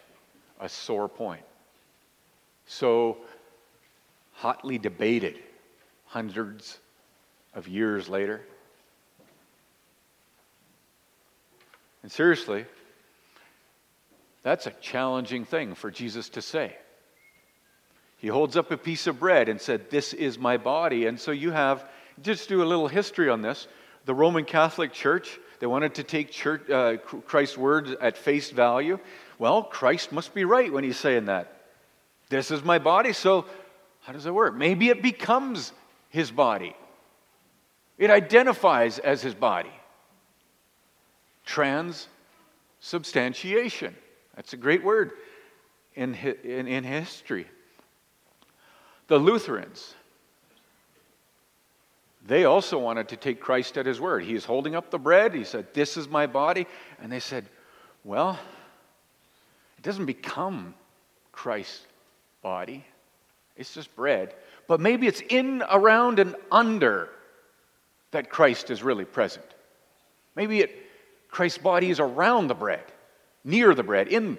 a 0.59 0.67
sore 0.67 1.07
point. 1.07 1.43
So 2.65 3.17
hotly 4.33 4.77
debated 4.77 5.37
hundreds 6.05 6.79
of 7.53 7.67
years 7.67 8.09
later. 8.09 8.41
And 12.01 12.11
seriously, 12.11 12.65
that's 14.41 14.65
a 14.65 14.71
challenging 14.81 15.45
thing 15.45 15.75
for 15.75 15.91
Jesus 15.91 16.29
to 16.29 16.41
say. 16.41 16.75
He 18.17 18.27
holds 18.27 18.57
up 18.57 18.71
a 18.71 18.77
piece 18.77 19.07
of 19.07 19.19
bread 19.19 19.47
and 19.47 19.61
said, 19.61 19.89
This 19.89 20.13
is 20.13 20.39
my 20.39 20.57
body. 20.57 21.05
And 21.05 21.17
so 21.19 21.31
you 21.31 21.51
have, 21.51 21.85
just 22.21 22.49
do 22.49 22.63
a 22.63 22.65
little 22.65 22.87
history 22.87 23.29
on 23.29 23.41
this. 23.41 23.67
The 24.05 24.15
Roman 24.15 24.45
Catholic 24.45 24.91
Church, 24.91 25.39
they 25.59 25.67
wanted 25.67 25.95
to 25.95 26.03
take 26.03 26.31
church, 26.31 26.69
uh, 26.69 26.97
Christ's 26.97 27.57
words 27.57 27.91
at 28.01 28.17
face 28.17 28.49
value. 28.49 28.99
Well, 29.37 29.63
Christ 29.63 30.11
must 30.11 30.33
be 30.33 30.43
right 30.45 30.73
when 30.73 30.83
he's 30.83 30.97
saying 30.97 31.25
that. 31.25 31.53
This 32.29 32.49
is 32.51 32.63
my 32.63 32.79
body. 32.79 33.13
So, 33.13 33.45
how 34.01 34.13
does 34.13 34.25
it 34.25 34.33
work? 34.33 34.55
Maybe 34.55 34.89
it 34.89 35.03
becomes 35.03 35.73
his 36.09 36.31
body, 36.31 36.75
it 37.97 38.09
identifies 38.09 38.97
as 38.99 39.21
his 39.21 39.35
body. 39.35 39.71
Transubstantiation. 41.45 43.95
That's 44.35 44.53
a 44.53 44.57
great 44.57 44.83
word 44.83 45.11
in, 45.95 46.13
in, 46.15 46.67
in 46.67 46.83
history. 46.83 47.47
The 49.07 49.17
Lutherans, 49.17 49.95
they 52.25 52.43
also 52.43 52.77
wanted 52.77 53.07
to 53.09 53.15
take 53.15 53.39
Christ 53.39 53.77
at 53.77 53.85
his 53.85 54.01
word. 54.01 54.23
He 54.23 54.35
is 54.35 54.43
holding 54.43 54.75
up 54.75 54.91
the 54.91 54.99
bread. 54.99 55.33
He 55.33 55.45
said, 55.45 55.73
This 55.73 55.95
is 55.95 56.09
my 56.09 56.27
body. 56.27 56.67
And 57.01 57.11
they 57.11 57.21
said, 57.21 57.45
Well, 58.03 58.37
it 59.77 59.83
doesn't 59.83 60.05
become 60.05 60.73
Christ's 61.31 61.85
body, 62.41 62.85
it's 63.55 63.73
just 63.73 63.95
bread. 63.95 64.35
But 64.67 64.81
maybe 64.81 65.07
it's 65.07 65.21
in, 65.21 65.63
around, 65.71 66.19
and 66.19 66.35
under 66.51 67.09
that 68.11 68.29
Christ 68.29 68.69
is 68.69 68.83
really 68.83 69.05
present. 69.05 69.45
Maybe 70.35 70.59
it, 70.59 70.75
Christ's 71.29 71.59
body 71.59 71.89
is 71.89 72.01
around 72.01 72.47
the 72.47 72.55
bread 72.55 72.83
near 73.45 73.73
the 73.73 73.83
bread, 73.83 74.09
in. 74.09 74.37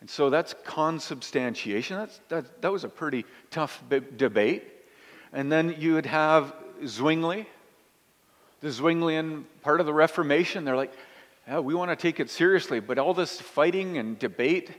And 0.00 0.10
so 0.10 0.30
that's 0.30 0.54
consubstantiation. 0.64 1.96
That's, 1.96 2.20
that, 2.28 2.62
that 2.62 2.72
was 2.72 2.84
a 2.84 2.88
pretty 2.88 3.24
tough 3.50 3.82
b- 3.88 4.00
debate. 4.16 4.64
And 5.32 5.50
then 5.50 5.74
you 5.78 5.94
would 5.94 6.06
have 6.06 6.54
Zwingli, 6.86 7.46
the 8.60 8.68
Zwinglian 8.68 9.44
part 9.62 9.80
of 9.80 9.86
the 9.86 9.94
Reformation. 9.94 10.64
They're 10.64 10.76
like, 10.76 10.92
yeah, 11.46 11.60
we 11.60 11.74
want 11.74 11.90
to 11.90 11.96
take 11.96 12.20
it 12.20 12.30
seriously, 12.30 12.80
but 12.80 12.98
all 12.98 13.14
this 13.14 13.40
fighting 13.40 13.98
and 13.98 14.18
debate, 14.18 14.70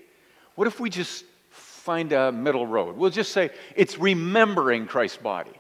what 0.56 0.68
if 0.68 0.80
we 0.80 0.90
just 0.90 1.26
find 1.50 2.12
a 2.12 2.32
middle 2.32 2.68
road? 2.68 2.98
We'll 2.98 3.10
just 3.10 3.32
say 3.32 3.52
it's 3.76 3.98
remembering 3.98 4.86
Christ's 4.86 5.18
body. 5.18 5.54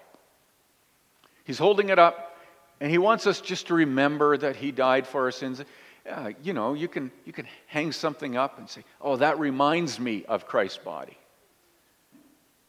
He's 1.45 1.57
holding 1.57 1.89
it 1.89 1.97
up, 1.97 2.37
and 2.81 2.91
he 2.91 2.97
wants 2.97 3.25
us 3.25 3.39
just 3.39 3.67
to 3.67 3.73
remember 3.73 4.37
that 4.37 4.57
he 4.57 4.71
died 4.71 5.07
for 5.07 5.23
our 5.23 5.31
sins 5.31 5.63
yeah, 6.07 6.29
you 6.41 6.53
know, 6.53 6.73
you 6.73 6.87
can, 6.87 7.11
you 7.25 7.33
can 7.33 7.45
hang 7.67 7.91
something 7.91 8.37
up 8.37 8.57
and 8.59 8.69
say, 8.69 8.85
oh, 9.01 9.17
that 9.17 9.39
reminds 9.39 9.99
me 9.99 10.23
of 10.25 10.47
Christ's 10.47 10.77
body. 10.77 11.17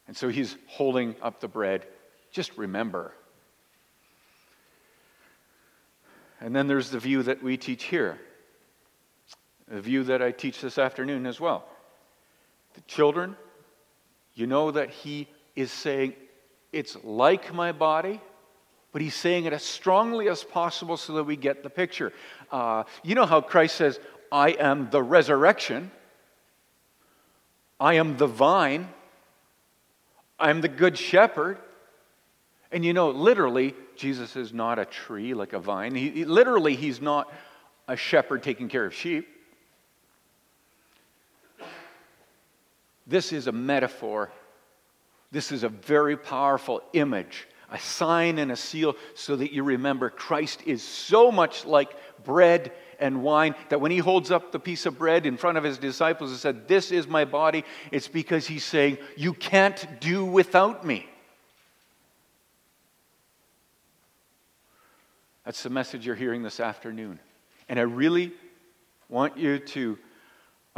And 0.07 0.17
so 0.17 0.27
he's 0.27 0.57
holding 0.67 1.15
up 1.21 1.39
the 1.39 1.47
bread. 1.47 1.85
Just 2.33 2.57
remember. 2.57 3.13
And 6.41 6.53
then 6.53 6.67
there's 6.67 6.89
the 6.89 6.99
view 6.99 7.23
that 7.23 7.41
we 7.41 7.55
teach 7.55 7.85
here, 7.85 8.19
the 9.69 9.79
view 9.79 10.03
that 10.03 10.21
I 10.21 10.31
teach 10.31 10.59
this 10.59 10.77
afternoon 10.77 11.25
as 11.25 11.39
well. 11.39 11.65
The 12.73 12.81
children, 12.81 13.37
you 14.33 14.47
know 14.47 14.71
that 14.71 14.89
he 14.89 15.29
is 15.55 15.71
saying, 15.71 16.13
it's 16.73 16.97
like 17.05 17.53
my 17.53 17.71
body, 17.71 18.19
but 18.91 19.01
he's 19.01 19.15
saying 19.15 19.45
it 19.45 19.53
as 19.53 19.63
strongly 19.63 20.29
as 20.29 20.43
possible 20.43 20.97
so 20.97 21.13
that 21.13 21.23
we 21.23 21.35
get 21.35 21.63
the 21.63 21.69
picture. 21.69 22.11
Uh, 22.51 22.83
you 23.03 23.15
know 23.15 23.25
how 23.25 23.41
Christ 23.41 23.75
says, 23.75 23.99
I 24.31 24.49
am 24.51 24.89
the 24.89 25.01
resurrection, 25.01 25.91
I 27.79 27.95
am 27.95 28.17
the 28.17 28.27
vine, 28.27 28.89
I'm 30.39 30.61
the 30.61 30.67
good 30.67 30.97
shepherd. 30.97 31.57
And 32.71 32.85
you 32.85 32.93
know, 32.93 33.09
literally, 33.09 33.73
Jesus 33.95 34.35
is 34.35 34.53
not 34.53 34.77
a 34.77 34.85
tree 34.85 35.33
like 35.33 35.53
a 35.53 35.59
vine. 35.59 35.95
He, 35.95 36.09
he, 36.09 36.25
literally, 36.25 36.75
he's 36.75 37.01
not 37.01 37.31
a 37.87 37.95
shepherd 37.95 38.43
taking 38.43 38.69
care 38.69 38.85
of 38.85 38.93
sheep. 38.93 39.27
This 43.07 43.33
is 43.33 43.47
a 43.47 43.51
metaphor. 43.51 44.31
This 45.31 45.51
is 45.51 45.63
a 45.63 45.69
very 45.69 46.15
powerful 46.15 46.81
image 46.93 47.47
a 47.71 47.79
sign 47.79 48.37
and 48.39 48.51
a 48.51 48.55
seal 48.55 48.95
so 49.13 49.35
that 49.35 49.53
you 49.53 49.63
remember 49.63 50.09
Christ 50.09 50.63
is 50.65 50.81
so 50.83 51.31
much 51.31 51.65
like 51.65 51.95
bread 52.23 52.71
and 52.99 53.23
wine 53.23 53.55
that 53.69 53.79
when 53.79 53.91
he 53.91 53.99
holds 53.99 54.31
up 54.31 54.51
the 54.51 54.59
piece 54.59 54.85
of 54.85 54.97
bread 54.97 55.25
in 55.25 55.37
front 55.37 55.57
of 55.57 55.63
his 55.63 55.77
disciples 55.77 56.31
and 56.31 56.39
said, 56.39 56.67
This 56.67 56.91
is 56.91 57.07
my 57.07 57.25
body, 57.25 57.63
it's 57.91 58.07
because 58.07 58.47
he's 58.47 58.63
saying, 58.63 58.97
You 59.15 59.33
can't 59.33 59.99
do 59.99 60.25
without 60.25 60.85
me. 60.85 61.07
That's 65.45 65.63
the 65.63 65.69
message 65.69 66.05
you're 66.05 66.15
hearing 66.15 66.43
this 66.43 66.59
afternoon. 66.59 67.19
And 67.69 67.79
I 67.79 67.83
really 67.83 68.31
want 69.07 69.37
you 69.37 69.59
to 69.59 69.97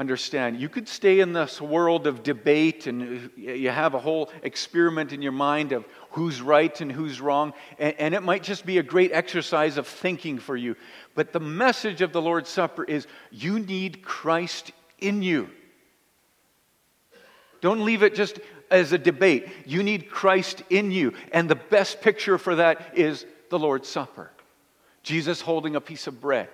understand. 0.02 0.60
You 0.60 0.68
could 0.68 0.90
stay 0.90 1.20
in 1.20 1.32
this 1.32 1.62
world 1.62 2.08
of 2.08 2.24
debate 2.24 2.88
and 2.88 3.30
uh, 3.38 3.40
you 3.40 3.70
have 3.70 3.94
a 3.94 4.00
whole 4.00 4.32
experiment 4.42 5.14
in 5.14 5.22
your 5.22 5.32
mind 5.32 5.72
of 5.72 5.86
who's 6.10 6.42
right 6.42 6.82
and 6.82 6.92
who's 6.92 7.22
wrong, 7.22 7.54
and, 7.80 7.96
and, 7.98 8.14
it 8.14 8.22
might 8.22 8.44
just 8.44 8.66
be 8.66 8.80
a 8.80 8.84
great 8.84 9.12
exercise 9.14 9.78
of 9.78 9.88
thinking 9.88 10.40
for 10.40 10.58
you. 10.58 10.76
But 11.16 11.32
the 11.32 11.40
message 11.40 12.02
of 12.02 12.12
the 12.12 12.22
Lord's 12.22 12.50
Supper 12.50 12.84
is 12.84 13.08
you 13.30 13.60
need 13.60 14.02
Christ 14.02 14.72
in 15.00 15.22
you. 15.22 15.50
Don't 17.62 17.86
leave 17.86 18.02
it 18.02 18.16
just 18.16 18.40
as 18.72 18.92
a 18.92 18.98
debate. 18.98 19.48
You 19.66 19.84
need 19.84 20.10
Christ 20.10 20.64
in 20.72 20.90
you. 20.92 21.14
And 21.32 21.48
the 21.48 21.56
best 21.56 22.02
picture 22.02 22.40
for 22.40 22.56
that 22.56 22.98
is 22.98 23.26
the 23.50 23.60
Lord's 23.60 23.88
Supper 23.88 24.32
Jesus 25.04 25.42
holding 25.42 25.76
a 25.76 25.82
piece 25.82 26.08
of 26.08 26.20
bread, 26.20 26.50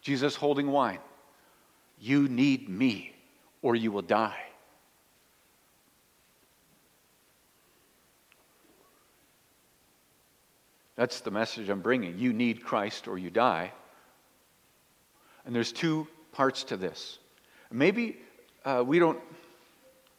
Jesus 0.00 0.34
holding 0.34 0.68
wine. 0.68 0.98
You 2.00 2.28
need 2.28 2.68
me 2.68 3.12
or 3.62 3.76
you 3.76 3.92
will 3.92 4.02
die. 4.02 4.40
That's 10.96 11.20
the 11.20 11.30
message 11.30 11.68
I'm 11.68 11.80
bringing. 11.80 12.18
You 12.18 12.32
need 12.32 12.64
Christ 12.64 13.08
or 13.08 13.16
you 13.16 13.30
die. 13.30 13.72
And 15.46 15.54
there's 15.54 15.72
two 15.72 16.06
parts 16.32 16.64
to 16.64 16.76
this. 16.76 17.18
Maybe 17.70 18.18
uh, 18.64 18.82
we 18.86 18.98
don't 18.98 19.18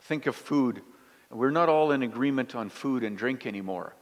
think 0.02 0.26
of 0.26 0.36
food, 0.36 0.82
we're 1.30 1.52
not 1.52 1.70
all 1.70 1.92
in 1.92 2.04
agreement 2.04 2.56
on 2.56 2.70
food 2.70 3.04
and 3.04 3.18
drink 3.18 3.46
anymore. 3.46 3.94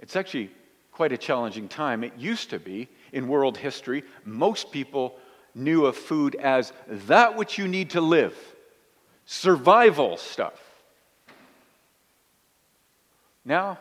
It's 0.00 0.16
actually 0.16 0.50
quite 0.90 1.12
a 1.12 1.16
challenging 1.16 1.68
time. 1.68 2.04
It 2.04 2.12
used 2.18 2.50
to 2.50 2.58
be 2.58 2.88
in 3.12 3.28
world 3.28 3.56
history. 3.56 4.02
Most 4.24 4.72
people 4.72 5.16
knew 5.54 5.86
of 5.86 5.96
food 5.96 6.34
as 6.36 6.72
that 6.86 7.36
which 7.36 7.58
you 7.58 7.68
need 7.68 7.90
to 7.90 8.00
live, 8.00 8.36
survival 9.26 10.16
stuff. 10.16 10.60
Now, 13.44 13.78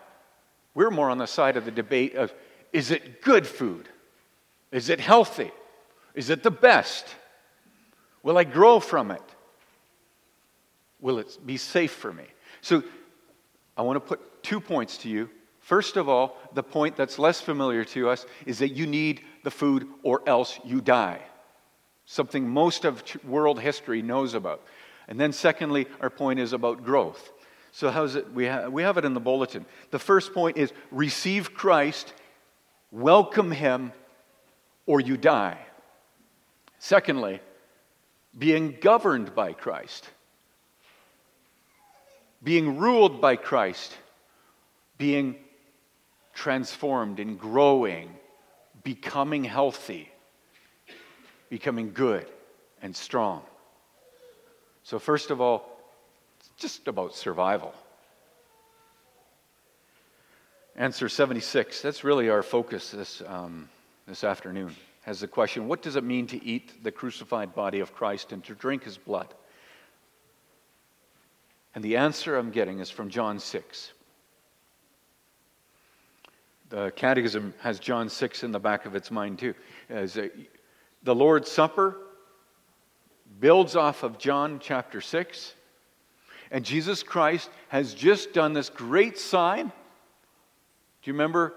we're 0.73 0.89
more 0.89 1.09
on 1.09 1.17
the 1.17 1.27
side 1.27 1.57
of 1.57 1.65
the 1.65 1.71
debate 1.71 2.15
of 2.15 2.33
is 2.73 2.91
it 2.91 3.21
good 3.21 3.45
food? 3.45 3.89
Is 4.71 4.89
it 4.89 4.99
healthy? 4.99 5.51
Is 6.15 6.29
it 6.29 6.43
the 6.43 6.51
best? 6.51 7.05
Will 8.23 8.37
I 8.37 8.43
grow 8.43 8.79
from 8.79 9.11
it? 9.11 9.21
Will 10.99 11.19
it 11.19 11.37
be 11.45 11.57
safe 11.57 11.91
for 11.91 12.13
me? 12.13 12.25
So 12.61 12.83
I 13.75 13.81
want 13.81 13.97
to 13.97 13.99
put 13.99 14.43
two 14.43 14.59
points 14.59 14.97
to 14.99 15.09
you. 15.09 15.29
First 15.59 15.97
of 15.97 16.07
all, 16.07 16.37
the 16.53 16.63
point 16.63 16.95
that's 16.95 17.19
less 17.19 17.41
familiar 17.41 17.83
to 17.85 18.09
us 18.09 18.25
is 18.45 18.59
that 18.59 18.69
you 18.69 18.87
need 18.87 19.21
the 19.43 19.51
food 19.51 19.87
or 20.03 20.21
else 20.27 20.59
you 20.63 20.81
die. 20.81 21.21
Something 22.11 22.49
most 22.49 22.83
of 22.83 23.01
world 23.23 23.61
history 23.61 24.01
knows 24.01 24.33
about. 24.33 24.61
And 25.07 25.17
then, 25.17 25.31
secondly, 25.31 25.87
our 26.01 26.09
point 26.09 26.41
is 26.41 26.51
about 26.51 26.83
growth. 26.83 27.31
So, 27.71 27.89
how's 27.89 28.15
it? 28.15 28.33
We, 28.33 28.47
ha- 28.47 28.67
we 28.67 28.83
have 28.83 28.97
it 28.97 29.05
in 29.05 29.13
the 29.13 29.21
bulletin. 29.21 29.65
The 29.91 29.97
first 29.97 30.33
point 30.33 30.57
is 30.57 30.73
receive 30.91 31.53
Christ, 31.53 32.13
welcome 32.91 33.49
Him, 33.49 33.93
or 34.85 34.99
you 34.99 35.15
die. 35.15 35.57
Secondly, 36.79 37.39
being 38.37 38.75
governed 38.81 39.33
by 39.33 39.53
Christ, 39.53 40.09
being 42.43 42.77
ruled 42.77 43.21
by 43.21 43.37
Christ, 43.37 43.95
being 44.97 45.37
transformed 46.33 47.21
and 47.21 47.39
growing, 47.39 48.09
becoming 48.83 49.45
healthy, 49.45 50.11
becoming 51.51 51.91
good 51.91 52.25
and 52.81 52.95
strong. 52.95 53.43
So, 54.83 54.97
first 54.97 55.29
of 55.29 55.41
all, 55.41 55.77
it's 56.39 56.49
just 56.57 56.87
about 56.87 57.13
survival. 57.13 57.73
Answer 60.77 61.09
76, 61.09 61.81
that's 61.81 62.05
really 62.05 62.29
our 62.29 62.41
focus 62.41 62.91
this, 62.91 63.21
um, 63.27 63.69
this 64.07 64.23
afternoon, 64.23 64.73
has 65.01 65.19
the 65.19 65.27
question 65.27 65.67
what 65.67 65.81
does 65.81 65.97
it 65.97 66.05
mean 66.05 66.25
to 66.27 66.43
eat 66.43 66.83
the 66.83 66.91
crucified 66.91 67.53
body 67.53 67.81
of 67.81 67.93
Christ 67.93 68.31
and 68.31 68.41
to 68.45 68.55
drink 68.55 68.85
his 68.85 68.97
blood? 68.97 69.27
And 71.75 71.83
the 71.83 71.97
answer 71.97 72.37
I'm 72.37 72.51
getting 72.51 72.79
is 72.79 72.89
from 72.89 73.09
John 73.09 73.39
6. 73.39 73.91
The 76.69 76.91
Catechism 76.95 77.53
has 77.59 77.77
John 77.79 78.07
6 78.07 78.43
in 78.43 78.53
the 78.53 78.59
back 78.59 78.85
of 78.85 78.95
its 78.95 79.11
mind, 79.11 79.39
too. 79.39 79.53
As 79.89 80.17
a, 80.17 80.29
the 81.03 81.15
Lord's 81.15 81.51
Supper 81.51 81.97
builds 83.39 83.75
off 83.75 84.03
of 84.03 84.17
John 84.17 84.59
chapter 84.61 85.01
6. 85.01 85.55
And 86.51 86.65
Jesus 86.65 87.01
Christ 87.01 87.49
has 87.69 87.93
just 87.93 88.33
done 88.33 88.53
this 88.53 88.69
great 88.69 89.17
sign. 89.17 89.67
Do 89.67 89.71
you 91.09 91.13
remember 91.13 91.55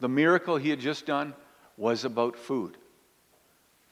the 0.00 0.08
miracle 0.08 0.56
he 0.56 0.70
had 0.70 0.80
just 0.80 1.06
done 1.06 1.34
was 1.76 2.04
about 2.04 2.36
food? 2.36 2.76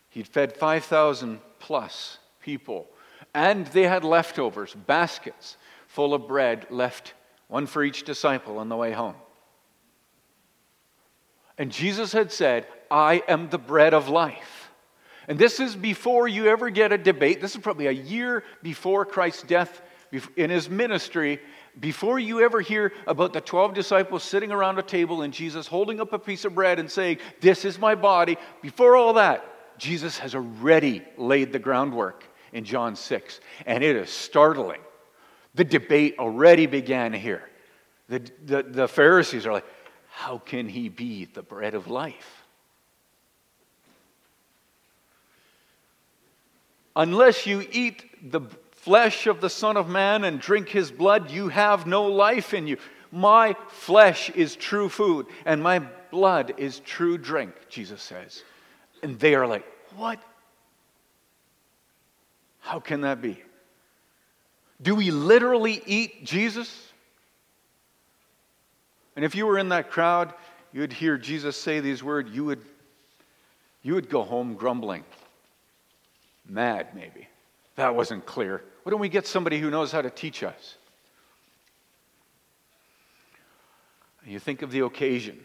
He'd 0.08 0.26
fed 0.26 0.56
5,000 0.56 1.40
plus 1.58 2.18
people, 2.40 2.88
and 3.34 3.66
they 3.68 3.84
had 3.84 4.04
leftovers, 4.04 4.74
baskets 4.74 5.56
full 5.86 6.14
of 6.14 6.26
bread 6.26 6.66
left, 6.70 7.14
one 7.48 7.66
for 7.66 7.84
each 7.84 8.02
disciple 8.02 8.58
on 8.58 8.68
the 8.68 8.76
way 8.76 8.92
home. 8.92 9.14
And 11.58 11.70
Jesus 11.70 12.12
had 12.12 12.32
said, 12.32 12.66
I 12.90 13.22
am 13.28 13.50
the 13.50 13.58
bread 13.58 13.94
of 13.94 14.08
life. 14.08 14.61
And 15.28 15.38
this 15.38 15.60
is 15.60 15.76
before 15.76 16.26
you 16.28 16.46
ever 16.48 16.70
get 16.70 16.92
a 16.92 16.98
debate. 16.98 17.40
This 17.40 17.54
is 17.54 17.60
probably 17.60 17.86
a 17.86 17.92
year 17.92 18.44
before 18.62 19.04
Christ's 19.04 19.42
death 19.42 19.82
in 20.36 20.50
his 20.50 20.68
ministry. 20.68 21.40
Before 21.78 22.18
you 22.18 22.40
ever 22.40 22.60
hear 22.60 22.92
about 23.06 23.32
the 23.32 23.40
12 23.40 23.74
disciples 23.74 24.22
sitting 24.22 24.52
around 24.52 24.78
a 24.78 24.82
table 24.82 25.22
and 25.22 25.32
Jesus 25.32 25.66
holding 25.66 26.00
up 26.00 26.12
a 26.12 26.18
piece 26.18 26.44
of 26.44 26.54
bread 26.54 26.78
and 26.78 26.90
saying, 26.90 27.18
This 27.40 27.64
is 27.64 27.78
my 27.78 27.94
body, 27.94 28.36
before 28.60 28.96
all 28.96 29.14
that, 29.14 29.44
Jesus 29.78 30.18
has 30.18 30.34
already 30.34 31.02
laid 31.16 31.52
the 31.52 31.58
groundwork 31.58 32.24
in 32.52 32.64
John 32.64 32.94
6. 32.94 33.40
And 33.64 33.82
it 33.82 33.96
is 33.96 34.10
startling. 34.10 34.80
The 35.54 35.64
debate 35.64 36.16
already 36.18 36.66
began 36.66 37.12
here. 37.12 37.48
The, 38.08 38.30
the, 38.44 38.62
the 38.62 38.88
Pharisees 38.88 39.46
are 39.46 39.52
like, 39.52 39.66
How 40.08 40.38
can 40.38 40.68
he 40.68 40.88
be 40.88 41.24
the 41.24 41.42
bread 41.42 41.74
of 41.74 41.88
life? 41.88 42.41
Unless 46.94 47.46
you 47.46 47.66
eat 47.72 48.30
the 48.30 48.42
flesh 48.72 49.26
of 49.26 49.40
the 49.40 49.48
Son 49.48 49.76
of 49.76 49.88
Man 49.88 50.24
and 50.24 50.40
drink 50.40 50.68
his 50.68 50.90
blood, 50.90 51.30
you 51.30 51.48
have 51.48 51.86
no 51.86 52.04
life 52.04 52.52
in 52.52 52.66
you. 52.66 52.76
My 53.10 53.56
flesh 53.68 54.30
is 54.30 54.56
true 54.56 54.88
food, 54.88 55.26
and 55.44 55.62
my 55.62 55.80
blood 56.10 56.54
is 56.58 56.80
true 56.80 57.16
drink, 57.18 57.54
Jesus 57.68 58.02
says. 58.02 58.42
And 59.02 59.18
they 59.18 59.34
are 59.34 59.46
like, 59.46 59.64
What? 59.96 60.20
How 62.60 62.78
can 62.78 63.00
that 63.02 63.20
be? 63.20 63.42
Do 64.80 64.94
we 64.94 65.10
literally 65.10 65.82
eat 65.86 66.24
Jesus? 66.24 66.92
And 69.14 69.24
if 69.24 69.34
you 69.34 69.46
were 69.46 69.58
in 69.58 69.68
that 69.70 69.90
crowd, 69.90 70.32
you 70.72 70.80
would 70.80 70.92
hear 70.92 71.18
Jesus 71.18 71.56
say 71.56 71.80
these 71.80 72.02
words, 72.02 72.30
you 72.30 72.44
would, 72.44 72.62
you 73.82 73.94
would 73.94 74.08
go 74.08 74.22
home 74.22 74.54
grumbling 74.54 75.04
mad, 76.46 76.94
maybe. 76.94 77.28
That 77.76 77.94
wasn't 77.94 78.26
clear. 78.26 78.62
Why 78.82 78.90
don't 78.90 79.00
we 79.00 79.08
get 79.08 79.26
somebody 79.26 79.58
who 79.58 79.70
knows 79.70 79.92
how 79.92 80.02
to 80.02 80.10
teach 80.10 80.42
us? 80.42 80.76
You 84.24 84.38
think 84.38 84.62
of 84.62 84.70
the 84.70 84.80
occasion. 84.80 85.38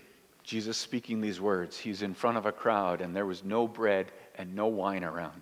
Jesus 0.44 0.78
speaking 0.78 1.20
these 1.20 1.42
words. 1.42 1.78
He's 1.78 2.02
in 2.02 2.14
front 2.14 2.38
of 2.38 2.46
a 2.46 2.52
crowd, 2.52 3.02
and 3.02 3.16
there 3.16 3.26
was 3.26 3.44
no 3.44 3.68
bread 3.68 4.12
and 4.36 4.56
no 4.56 4.68
wine 4.68 5.04
around. 5.04 5.42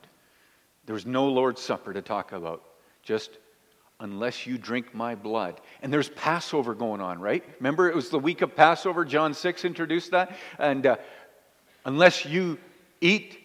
There 0.86 0.94
was 0.94 1.06
no 1.06 1.28
Lord's 1.28 1.62
Supper 1.62 1.94
to 1.94 2.02
talk 2.02 2.32
about. 2.32 2.64
Just 3.04 3.38
unless 4.00 4.46
you 4.46 4.58
drink 4.58 4.94
my 4.94 5.16
blood. 5.16 5.62
And 5.82 5.92
there's 5.92 6.10
Passover 6.10 6.74
going 6.74 7.02
on, 7.02 7.20
right? 7.20 7.44
Remember, 7.60 7.90
it 7.90 7.96
was 7.96 8.10
the 8.10 8.20
week 8.20 8.42
of 8.42 8.56
Passover. 8.56 9.06
John 9.06 9.34
6 9.34 9.66
introduced 9.66 10.12
that. 10.12 10.36
And 10.60 10.86
uh, 10.86 10.98
unless 11.86 12.26
you 12.26 12.58
eat 13.00 13.38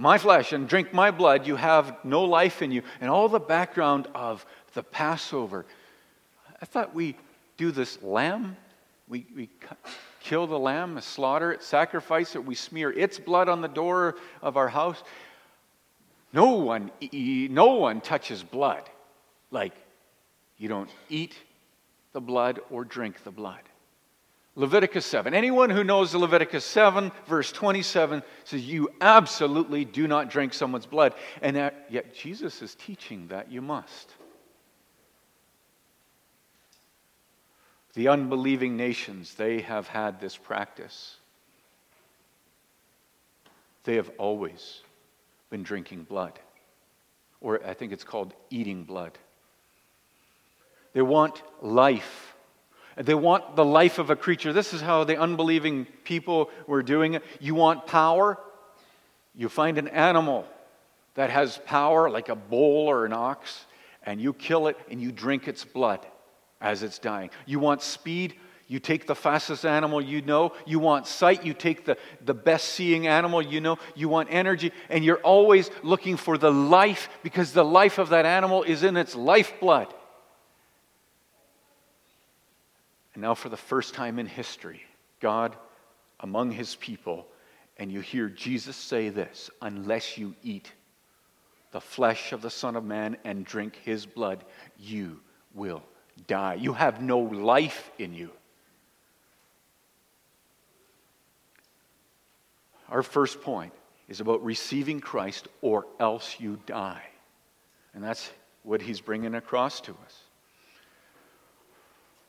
my 0.00 0.16
flesh 0.16 0.54
and 0.54 0.66
drink 0.66 0.94
my 0.94 1.10
blood, 1.10 1.46
you 1.46 1.56
have 1.56 1.94
no 2.04 2.24
life 2.24 2.62
in 2.62 2.72
you. 2.72 2.82
And 3.02 3.10
all 3.10 3.28
the 3.28 3.38
background 3.38 4.08
of 4.14 4.46
the 4.72 4.82
Passover. 4.82 5.66
I 6.62 6.64
thought 6.64 6.94
we 6.94 7.16
do 7.58 7.70
this 7.70 8.02
lamb. 8.02 8.56
We, 9.08 9.26
we 9.36 9.50
kill 10.20 10.46
the 10.46 10.58
lamb, 10.58 10.98
slaughter 11.02 11.52
it, 11.52 11.62
sacrifice 11.62 12.34
it, 12.34 12.42
we 12.42 12.54
smear 12.54 12.90
its 12.90 13.18
blood 13.18 13.50
on 13.50 13.60
the 13.60 13.68
door 13.68 14.16
of 14.40 14.56
our 14.56 14.68
house. 14.68 15.02
No 16.32 16.52
one, 16.52 16.90
no 17.12 17.74
one 17.74 18.00
touches 18.00 18.42
blood. 18.42 18.88
Like 19.50 19.74
you 20.56 20.68
don't 20.68 20.90
eat 21.10 21.36
the 22.12 22.20
blood 22.22 22.60
or 22.70 22.84
drink 22.84 23.22
the 23.22 23.30
blood. 23.30 23.60
Leviticus 24.60 25.06
7. 25.06 25.32
Anyone 25.32 25.70
who 25.70 25.82
knows 25.82 26.14
Leviticus 26.14 26.66
7, 26.66 27.10
verse 27.26 27.50
27, 27.50 28.22
says 28.44 28.62
you 28.62 28.90
absolutely 29.00 29.86
do 29.86 30.06
not 30.06 30.28
drink 30.28 30.52
someone's 30.52 30.84
blood. 30.84 31.14
And 31.40 31.56
yet 31.56 32.14
Jesus 32.14 32.60
is 32.60 32.74
teaching 32.74 33.28
that 33.28 33.50
you 33.50 33.62
must. 33.62 34.12
The 37.94 38.08
unbelieving 38.08 38.76
nations, 38.76 39.32
they 39.34 39.62
have 39.62 39.88
had 39.88 40.20
this 40.20 40.36
practice. 40.36 41.16
They 43.84 43.96
have 43.96 44.10
always 44.18 44.82
been 45.48 45.62
drinking 45.62 46.02
blood. 46.02 46.38
Or 47.40 47.66
I 47.66 47.72
think 47.72 47.92
it's 47.92 48.04
called 48.04 48.34
eating 48.50 48.84
blood. 48.84 49.16
They 50.92 51.00
want 51.00 51.42
life 51.62 52.29
they 52.96 53.14
want 53.14 53.56
the 53.56 53.64
life 53.64 53.98
of 53.98 54.10
a 54.10 54.16
creature. 54.16 54.52
This 54.52 54.72
is 54.74 54.80
how 54.80 55.04
the 55.04 55.18
unbelieving 55.18 55.86
people 56.04 56.50
were 56.66 56.82
doing 56.82 57.14
it. 57.14 57.22
You 57.40 57.54
want 57.54 57.86
power? 57.86 58.38
You 59.34 59.48
find 59.48 59.78
an 59.78 59.88
animal 59.88 60.46
that 61.14 61.30
has 61.30 61.58
power, 61.64 62.10
like 62.10 62.28
a 62.28 62.36
bull 62.36 62.88
or 62.88 63.04
an 63.04 63.12
ox, 63.12 63.64
and 64.02 64.20
you 64.20 64.32
kill 64.32 64.66
it 64.66 64.76
and 64.90 65.00
you 65.00 65.12
drink 65.12 65.48
its 65.48 65.64
blood 65.64 66.04
as 66.60 66.82
it's 66.82 66.98
dying. 66.98 67.30
You 67.46 67.58
want 67.58 67.82
speed? 67.82 68.34
You 68.66 68.78
take 68.78 69.06
the 69.06 69.16
fastest 69.16 69.66
animal 69.66 70.00
you 70.00 70.22
know. 70.22 70.52
You 70.64 70.78
want 70.78 71.08
sight? 71.08 71.44
You 71.44 71.54
take 71.54 71.84
the, 71.84 71.96
the 72.24 72.34
best 72.34 72.68
seeing 72.68 73.08
animal 73.08 73.42
you 73.42 73.60
know. 73.60 73.78
You 73.96 74.08
want 74.08 74.28
energy, 74.30 74.72
and 74.88 75.04
you're 75.04 75.18
always 75.18 75.70
looking 75.82 76.16
for 76.16 76.38
the 76.38 76.52
life 76.52 77.08
because 77.24 77.52
the 77.52 77.64
life 77.64 77.98
of 77.98 78.10
that 78.10 78.26
animal 78.26 78.62
is 78.62 78.84
in 78.84 78.96
its 78.96 79.16
lifeblood. 79.16 79.92
And 83.20 83.26
now, 83.26 83.34
for 83.34 83.50
the 83.50 83.56
first 83.58 83.92
time 83.92 84.18
in 84.18 84.24
history, 84.24 84.80
God 85.20 85.54
among 86.20 86.52
his 86.52 86.76
people, 86.76 87.26
and 87.76 87.92
you 87.92 88.00
hear 88.00 88.30
Jesus 88.30 88.76
say 88.76 89.10
this 89.10 89.50
unless 89.60 90.16
you 90.16 90.34
eat 90.42 90.72
the 91.70 91.82
flesh 91.82 92.32
of 92.32 92.40
the 92.40 92.48
Son 92.48 92.76
of 92.76 92.84
Man 92.84 93.18
and 93.24 93.44
drink 93.44 93.76
his 93.84 94.06
blood, 94.06 94.42
you 94.78 95.20
will 95.54 95.82
die. 96.28 96.54
You 96.54 96.72
have 96.72 97.02
no 97.02 97.18
life 97.18 97.90
in 97.98 98.14
you. 98.14 98.30
Our 102.88 103.02
first 103.02 103.42
point 103.42 103.74
is 104.08 104.20
about 104.20 104.42
receiving 104.42 104.98
Christ 104.98 105.46
or 105.60 105.84
else 106.00 106.36
you 106.40 106.58
die. 106.64 107.02
And 107.92 108.02
that's 108.02 108.30
what 108.62 108.80
he's 108.80 109.02
bringing 109.02 109.34
across 109.34 109.82
to 109.82 109.90
us. 110.06 110.19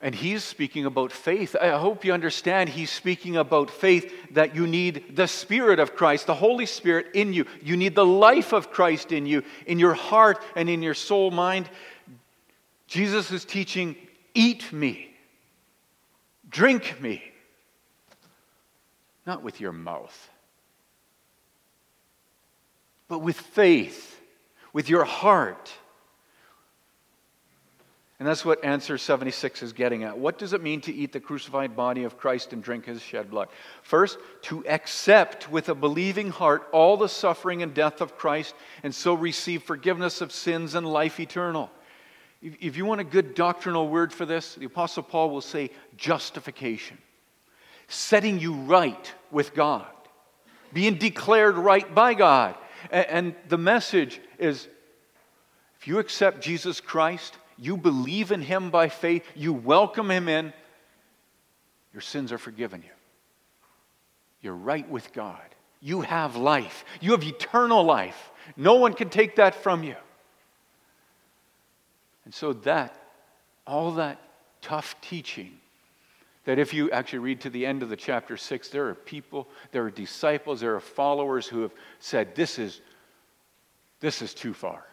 And 0.04 0.16
he's 0.16 0.44
speaking 0.44 0.88
about 0.88 1.12
faith. 1.12 1.56
I 1.60 1.78
hope 1.78 2.04
you 2.04 2.12
understand 2.12 2.70
he's 2.70 2.90
speaking 2.90 3.38
about 3.38 3.70
faith 3.70 4.12
that 4.32 4.56
you 4.56 4.66
need 4.66 5.16
the 5.16 5.28
Spirit 5.28 5.80
of 5.80 5.96
Christ, 5.96 6.26
the 6.26 6.34
Holy 6.34 6.66
Spirit 6.66 7.08
in 7.14 7.34
you. 7.34 7.46
You 7.62 7.78
need 7.78 7.94
the 7.94 8.06
life 8.06 8.52
of 8.52 8.72
Christ 8.72 9.12
in 9.12 9.28
you, 9.28 9.44
in 9.68 9.78
your 9.78 9.94
heart 9.94 10.42
and 10.56 10.70
in 10.70 10.82
your 10.82 10.96
soul, 10.96 11.30
mind. 11.30 11.70
Jesus 12.88 13.32
is 13.32 13.46
teaching 13.46 13.96
eat 14.34 14.74
me, 14.74 15.14
drink 16.50 17.00
me, 17.00 17.24
not 19.28 19.44
with 19.44 19.62
your 19.62 19.72
mouth, 19.72 20.30
but 23.08 23.20
with 23.20 23.38
faith, 23.38 24.20
with 24.74 24.90
your 24.90 25.04
heart 25.04 25.72
and 28.22 28.28
that's 28.28 28.46
what 28.46 28.64
answer 28.64 29.00
76 29.00 29.64
is 29.64 29.74
getting 29.74 30.04
at. 30.04 30.16
What 30.16 30.38
does 30.38 30.54
it 30.54 30.62
mean 30.62 30.80
to 30.82 30.94
eat 30.94 31.12
the 31.12 31.20
crucified 31.20 31.76
body 31.76 32.04
of 32.04 32.20
Christ 32.20 32.54
and 32.54 32.62
drink 32.62 32.86
his 32.86 33.02
shed 33.02 33.32
blood? 33.32 33.48
First, 33.82 34.20
to 34.44 34.64
accept 34.68 35.50
with 35.50 35.70
a 35.70 35.74
believing 35.74 36.30
heart 36.30 36.68
all 36.72 36.98
the 36.98 37.10
suffering 37.10 37.64
and 37.64 37.74
death 37.74 38.00
of 38.00 38.20
Christ 38.20 38.54
and 38.84 38.94
so 38.94 39.16
receive 39.16 39.64
forgiveness 39.64 40.22
of 40.22 40.32
sins 40.32 40.76
and 40.76 40.86
life 40.86 41.20
eternal. 41.20 41.72
If 42.44 42.78
you 42.78 42.86
want 42.86 43.02
a 43.02 43.06
good 43.06 43.34
doctrinal 43.34 43.88
word 43.90 44.14
for 44.14 44.28
this, 44.28 44.54
the 44.54 44.66
Apostle 44.66 45.02
Paul 45.02 45.32
will 45.32 45.42
say 45.42 45.72
justification, 45.98 47.00
setting 47.88 48.40
you 48.40 48.54
right 48.54 49.12
with 49.32 49.56
God, 49.56 49.88
being 50.72 51.00
declared 51.00 51.56
right 51.56 51.92
by 51.96 52.14
God. 52.14 52.54
And 52.92 53.34
the 53.50 53.58
message 53.58 54.22
is 54.38 54.68
if 55.80 55.88
you 55.88 55.98
accept 55.98 56.42
Jesus 56.42 56.80
Christ, 56.80 57.36
you 57.62 57.78
believe 57.78 58.32
in 58.32 58.42
Him 58.42 58.72
by 58.72 58.90
faith, 58.90 59.24
you 59.36 59.54
welcome 59.54 60.10
Him 60.10 60.28
in, 60.28 60.52
your 61.94 62.02
sins 62.02 62.32
are 62.32 62.40
forgiven 62.40 62.82
you. 62.82 62.90
You're 64.42 64.56
right 64.56 64.90
with 64.90 65.14
God. 65.14 65.44
You 65.80 66.02
have 66.02 66.36
life. 66.36 66.84
You 67.02 67.12
have 67.12 67.24
eternal 67.24 67.84
life. 67.84 68.32
No 68.58 68.76
one 68.76 68.96
can 68.96 69.10
take 69.10 69.36
that 69.36 69.54
from 69.54 69.84
you. 69.84 69.96
And 72.26 72.34
so, 72.34 72.54
that, 72.54 72.96
all 73.68 73.92
that 73.92 74.20
tough 74.64 74.96
teaching, 75.00 75.52
that 76.46 76.58
if 76.58 76.74
you 76.74 76.90
actually 76.90 77.20
read 77.20 77.42
to 77.42 77.52
the 77.52 77.68
end 77.68 77.84
of 77.84 77.90
the 77.90 77.96
chapter 77.96 78.38
6, 78.38 78.70
there 78.70 78.88
are 78.88 78.96
people, 78.96 79.48
there 79.72 79.84
are 79.84 79.92
disciples, 79.92 80.62
there 80.62 80.76
are 80.76 80.80
followers 80.80 81.46
who 81.46 81.62
have 81.62 81.74
said, 82.00 82.34
This 82.34 82.58
is, 82.58 82.82
this 84.00 84.24
is 84.24 84.34
too 84.34 84.56
far. 84.56 84.84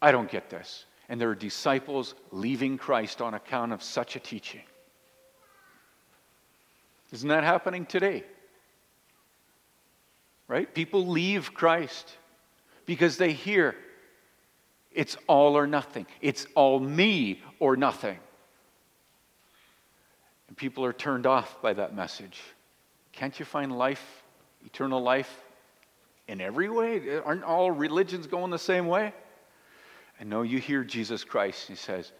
I 0.00 0.12
don't 0.12 0.30
get 0.30 0.48
this 0.48 0.86
and 1.08 1.20
there 1.20 1.30
are 1.30 1.34
disciples 1.34 2.14
leaving 2.30 2.76
Christ 2.76 3.22
on 3.22 3.34
account 3.34 3.72
of 3.72 3.82
such 3.82 4.16
a 4.16 4.20
teaching. 4.20 4.62
Isn't 7.12 7.28
that 7.30 7.44
happening 7.44 7.86
today? 7.86 8.24
Right? 10.46 10.72
People 10.74 11.06
leave 11.06 11.54
Christ 11.54 12.16
because 12.86 13.16
they 13.16 13.32
hear 13.32 13.74
it's 14.92 15.16
all 15.26 15.56
or 15.56 15.66
nothing, 15.66 16.06
it's 16.20 16.46
all 16.54 16.80
me 16.80 17.42
or 17.58 17.76
nothing. 17.76 18.18
And 20.48 20.56
people 20.56 20.84
are 20.84 20.94
turned 20.94 21.26
off 21.26 21.60
by 21.60 21.74
that 21.74 21.94
message. 21.94 22.40
Can't 23.12 23.38
you 23.38 23.44
find 23.44 23.76
life, 23.76 24.22
eternal 24.64 25.02
life, 25.02 25.42
in 26.26 26.40
every 26.40 26.68
way? 26.68 27.18
Aren't 27.18 27.44
all 27.44 27.70
religions 27.70 28.26
going 28.26 28.50
the 28.50 28.58
same 28.58 28.86
way? 28.86 29.12
And 30.18 30.28
no, 30.28 30.42
you 30.42 30.58
hear 30.58 30.84
Jesus 30.84 31.24
Christ. 31.24 31.68
He 31.68 31.74
says, 31.74 32.12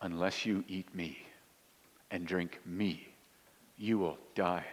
Unless 0.00 0.44
you 0.44 0.64
eat 0.68 0.94
me 0.94 1.18
and 2.10 2.26
drink 2.26 2.60
me, 2.66 3.08
you 3.76 3.98
will 3.98 4.18
die. 4.34 4.64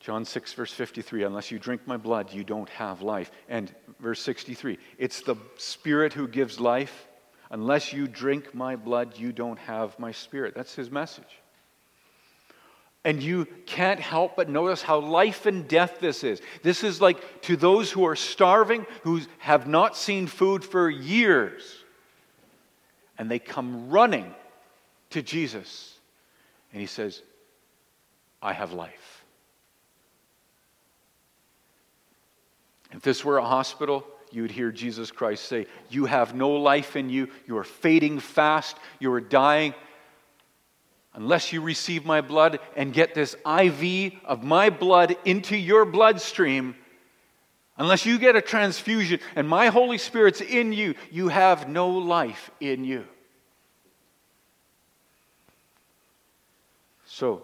John 0.00 0.24
6, 0.24 0.52
verse 0.54 0.72
53 0.72 1.22
Unless 1.24 1.50
you 1.50 1.58
drink 1.58 1.86
my 1.86 1.96
blood, 1.96 2.32
you 2.32 2.42
don't 2.42 2.68
have 2.70 3.02
life. 3.02 3.30
And 3.48 3.72
verse 4.00 4.20
63 4.20 4.78
It's 4.98 5.20
the 5.20 5.36
Spirit 5.56 6.12
who 6.12 6.26
gives 6.26 6.58
life. 6.58 7.08
Unless 7.50 7.92
you 7.92 8.08
drink 8.08 8.54
my 8.54 8.76
blood, 8.76 9.18
you 9.18 9.30
don't 9.30 9.58
have 9.58 9.98
my 9.98 10.10
Spirit. 10.10 10.54
That's 10.54 10.74
his 10.74 10.90
message. 10.90 11.41
And 13.04 13.22
you 13.22 13.46
can't 13.66 13.98
help 13.98 14.36
but 14.36 14.48
notice 14.48 14.80
how 14.80 15.00
life 15.00 15.46
and 15.46 15.66
death 15.66 15.98
this 16.00 16.22
is. 16.22 16.40
This 16.62 16.84
is 16.84 17.00
like 17.00 17.42
to 17.42 17.56
those 17.56 17.90
who 17.90 18.06
are 18.06 18.14
starving, 18.14 18.86
who 19.02 19.20
have 19.38 19.66
not 19.66 19.96
seen 19.96 20.28
food 20.28 20.64
for 20.64 20.88
years, 20.88 21.62
and 23.18 23.28
they 23.30 23.40
come 23.40 23.90
running 23.90 24.32
to 25.10 25.22
Jesus. 25.22 25.98
And 26.72 26.80
he 26.80 26.86
says, 26.86 27.22
I 28.40 28.52
have 28.52 28.72
life. 28.72 29.24
If 32.92 33.02
this 33.02 33.24
were 33.24 33.38
a 33.38 33.44
hospital, 33.44 34.06
you 34.30 34.42
would 34.42 34.50
hear 34.50 34.70
Jesus 34.70 35.10
Christ 35.10 35.44
say, 35.44 35.66
You 35.90 36.06
have 36.06 36.34
no 36.34 36.50
life 36.50 36.96
in 36.96 37.10
you. 37.10 37.28
You 37.46 37.58
are 37.58 37.64
fading 37.64 38.20
fast. 38.20 38.76
You 38.98 39.12
are 39.12 39.20
dying 39.20 39.74
unless 41.14 41.52
you 41.52 41.60
receive 41.60 42.04
my 42.04 42.20
blood 42.20 42.58
and 42.76 42.92
get 42.92 43.14
this 43.14 43.34
IV 43.46 44.12
of 44.24 44.42
my 44.42 44.70
blood 44.70 45.16
into 45.24 45.56
your 45.56 45.84
bloodstream, 45.84 46.74
unless 47.76 48.06
you 48.06 48.18
get 48.18 48.36
a 48.36 48.42
transfusion 48.42 49.20
and 49.36 49.48
my 49.48 49.68
Holy 49.68 49.98
Spirit's 49.98 50.40
in 50.40 50.72
you, 50.72 50.94
you 51.10 51.28
have 51.28 51.68
no 51.68 51.88
life 51.88 52.50
in 52.60 52.84
you. 52.84 53.04
So, 57.04 57.42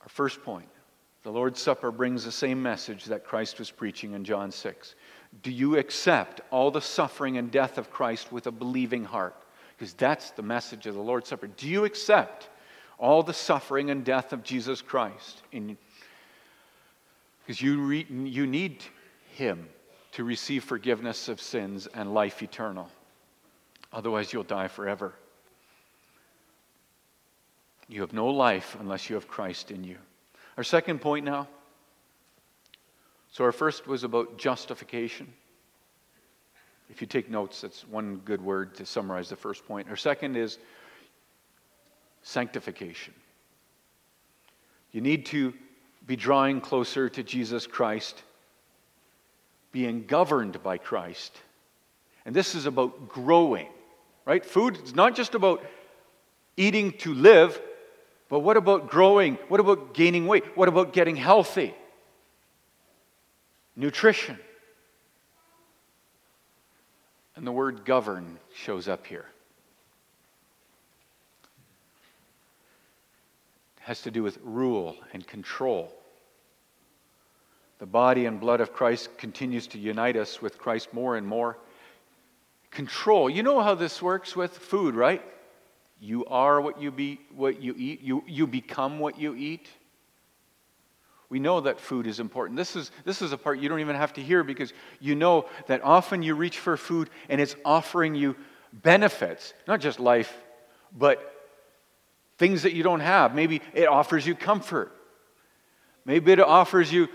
our 0.00 0.08
first 0.08 0.42
point 0.42 0.68
the 1.22 1.30
Lord's 1.30 1.60
Supper 1.60 1.92
brings 1.92 2.24
the 2.24 2.32
same 2.32 2.60
message 2.60 3.04
that 3.04 3.24
Christ 3.24 3.58
was 3.58 3.70
preaching 3.70 4.14
in 4.14 4.24
John 4.24 4.50
6. 4.50 4.94
Do 5.42 5.52
you 5.52 5.78
accept 5.78 6.40
all 6.50 6.70
the 6.70 6.80
suffering 6.80 7.38
and 7.38 7.50
death 7.50 7.78
of 7.78 7.90
Christ 7.90 8.32
with 8.32 8.48
a 8.48 8.50
believing 8.50 9.04
heart? 9.04 9.36
Because 9.76 9.94
that's 9.94 10.32
the 10.32 10.42
message 10.42 10.86
of 10.86 10.94
the 10.94 11.00
Lord's 11.00 11.28
Supper. 11.28 11.46
Do 11.46 11.68
you 11.68 11.84
accept 11.84 12.48
all 13.02 13.24
the 13.24 13.34
suffering 13.34 13.90
and 13.90 14.04
death 14.04 14.32
of 14.32 14.44
Jesus 14.44 14.80
Christ. 14.80 15.42
Because 15.50 17.60
you, 17.60 17.82
re, 17.82 18.06
you 18.08 18.46
need 18.46 18.84
Him 19.32 19.68
to 20.12 20.22
receive 20.22 20.62
forgiveness 20.62 21.28
of 21.28 21.40
sins 21.40 21.88
and 21.88 22.14
life 22.14 22.44
eternal. 22.44 22.88
Otherwise, 23.92 24.32
you'll 24.32 24.44
die 24.44 24.68
forever. 24.68 25.12
You 27.88 28.02
have 28.02 28.12
no 28.12 28.28
life 28.28 28.76
unless 28.78 29.10
you 29.10 29.16
have 29.16 29.26
Christ 29.26 29.72
in 29.72 29.82
you. 29.82 29.96
Our 30.56 30.62
second 30.62 31.00
point 31.00 31.24
now. 31.24 31.48
So, 33.32 33.42
our 33.42 33.52
first 33.52 33.88
was 33.88 34.04
about 34.04 34.38
justification. 34.38 35.26
If 36.88 37.00
you 37.00 37.08
take 37.08 37.28
notes, 37.28 37.62
that's 37.62 37.86
one 37.88 38.20
good 38.24 38.40
word 38.40 38.76
to 38.76 38.86
summarize 38.86 39.28
the 39.28 39.36
first 39.36 39.66
point. 39.66 39.88
Our 39.88 39.96
second 39.96 40.36
is 40.36 40.58
sanctification. 42.22 43.14
You 44.92 45.00
need 45.00 45.26
to 45.26 45.54
be 46.06 46.16
drawing 46.16 46.60
closer 46.60 47.08
to 47.08 47.22
Jesus 47.22 47.66
Christ, 47.66 48.22
being 49.70 50.04
governed 50.06 50.62
by 50.62 50.78
Christ. 50.78 51.36
And 52.24 52.34
this 52.34 52.54
is 52.54 52.66
about 52.66 53.08
growing, 53.08 53.68
right? 54.24 54.44
Food 54.44 54.78
is 54.82 54.94
not 54.94 55.14
just 55.16 55.34
about 55.34 55.64
eating 56.56 56.92
to 56.98 57.14
live, 57.14 57.60
but 58.28 58.40
what 58.40 58.56
about 58.56 58.90
growing? 58.90 59.38
What 59.48 59.60
about 59.60 59.94
gaining 59.94 60.26
weight? 60.26 60.56
What 60.56 60.68
about 60.68 60.92
getting 60.92 61.16
healthy? 61.16 61.74
Nutrition. 63.76 64.38
And 67.34 67.46
the 67.46 67.52
word 67.52 67.84
govern 67.84 68.38
shows 68.54 68.88
up 68.88 69.06
here. 69.06 69.26
Has 73.84 74.02
to 74.02 74.10
do 74.10 74.22
with 74.22 74.38
rule 74.42 74.96
and 75.12 75.26
control. 75.26 75.92
The 77.78 77.86
body 77.86 78.26
and 78.26 78.38
blood 78.38 78.60
of 78.60 78.72
Christ 78.72 79.16
continues 79.18 79.66
to 79.68 79.78
unite 79.78 80.16
us 80.16 80.40
with 80.40 80.56
Christ 80.58 80.94
more 80.94 81.16
and 81.16 81.26
more. 81.26 81.58
Control. 82.70 83.28
You 83.28 83.42
know 83.42 83.60
how 83.60 83.74
this 83.74 84.00
works 84.00 84.36
with 84.36 84.56
food, 84.56 84.94
right? 84.94 85.22
You 86.00 86.24
are 86.26 86.60
what 86.60 86.80
you, 86.80 86.90
be, 86.90 87.20
what 87.34 87.60
you 87.60 87.74
eat. 87.76 88.00
You, 88.00 88.22
you 88.26 88.46
become 88.46 89.00
what 89.00 89.18
you 89.18 89.34
eat. 89.34 89.68
We 91.28 91.40
know 91.40 91.60
that 91.62 91.80
food 91.80 92.06
is 92.06 92.20
important. 92.20 92.56
This 92.56 92.76
is, 92.76 92.92
this 93.04 93.20
is 93.20 93.32
a 93.32 93.38
part 93.38 93.58
you 93.58 93.68
don't 93.68 93.80
even 93.80 93.96
have 93.96 94.12
to 94.14 94.22
hear 94.22 94.44
because 94.44 94.72
you 95.00 95.14
know 95.14 95.46
that 95.66 95.82
often 95.82 96.22
you 96.22 96.34
reach 96.34 96.58
for 96.58 96.76
food 96.76 97.10
and 97.28 97.40
it's 97.40 97.56
offering 97.64 98.14
you 98.14 98.36
benefits, 98.72 99.54
not 99.66 99.80
just 99.80 99.98
life, 99.98 100.36
but 100.96 101.31
things 102.42 102.64
that 102.64 102.72
you 102.72 102.82
don't 102.82 102.98
have. 102.98 103.36
Maybe 103.36 103.62
it 103.72 103.86
offers 103.86 104.26
you 104.26 104.34
comfort. 104.34 104.90
Maybe 106.04 106.32
it 106.32 106.40
offers 106.40 106.92
you 106.92 107.08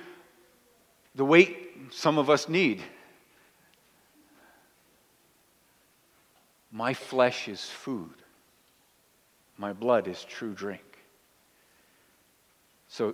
the 1.16 1.26
weight 1.26 1.58
some 1.92 2.18
of 2.18 2.30
us 2.30 2.48
need. 2.48 2.82
My 6.72 6.94
flesh 6.94 7.50
is 7.50 7.66
food, 7.66 8.14
my 9.58 9.74
blood 9.74 10.08
is 10.08 10.24
true 10.24 10.54
drink. 10.54 10.82
So, 12.88 13.14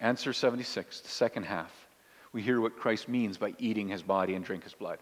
answer 0.00 0.34
76, 0.34 1.00
the 1.00 1.08
second 1.08 1.44
half. 1.44 1.72
We 2.34 2.42
hear 2.42 2.60
what 2.60 2.76
Christ 2.76 3.08
means 3.08 3.38
by 3.38 3.54
eating 3.58 3.88
his 3.88 4.02
body 4.02 4.34
and 4.34 4.44
drink 4.44 4.62
his 4.62 4.74
blood. 4.74 4.98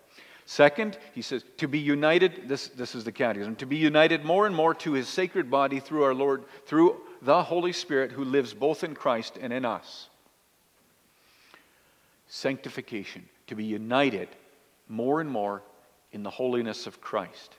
Second, 0.49 0.97
he 1.13 1.23
says, 1.23 1.45
to 1.57 1.67
be 1.67 1.81
united, 1.81 2.49
this, 2.49 2.69
this 2.69 2.95
is 2.95 3.03
the 3.03 3.11
catechism, 3.11 3.57
to 3.57 3.67
be 3.67 3.77
united 3.77 4.25
more 4.25 4.47
and 4.47 4.55
more 4.55 4.75
to 4.75 4.93
his 4.93 5.09
sacred 5.09 5.51
body 5.51 5.81
through 5.81 6.05
our 6.05 6.15
Lord, 6.15 6.45
through 6.67 7.01
the 7.21 7.43
Holy 7.43 7.73
Spirit 7.73 8.13
who 8.13 8.25
lives 8.25 8.55
both 8.55 8.85
in 8.85 8.95
Christ 8.95 9.39
and 9.41 9.53
in 9.53 9.65
us. 9.65 10.09
Sanctification, 12.29 13.29
to 13.49 13.57
be 13.57 13.65
united 13.65 14.29
more 14.89 15.21
and 15.21 15.29
more 15.29 15.63
in 16.13 16.23
the 16.23 16.31
holiness 16.31 16.87
of 16.87 17.01
Christ. 17.01 17.57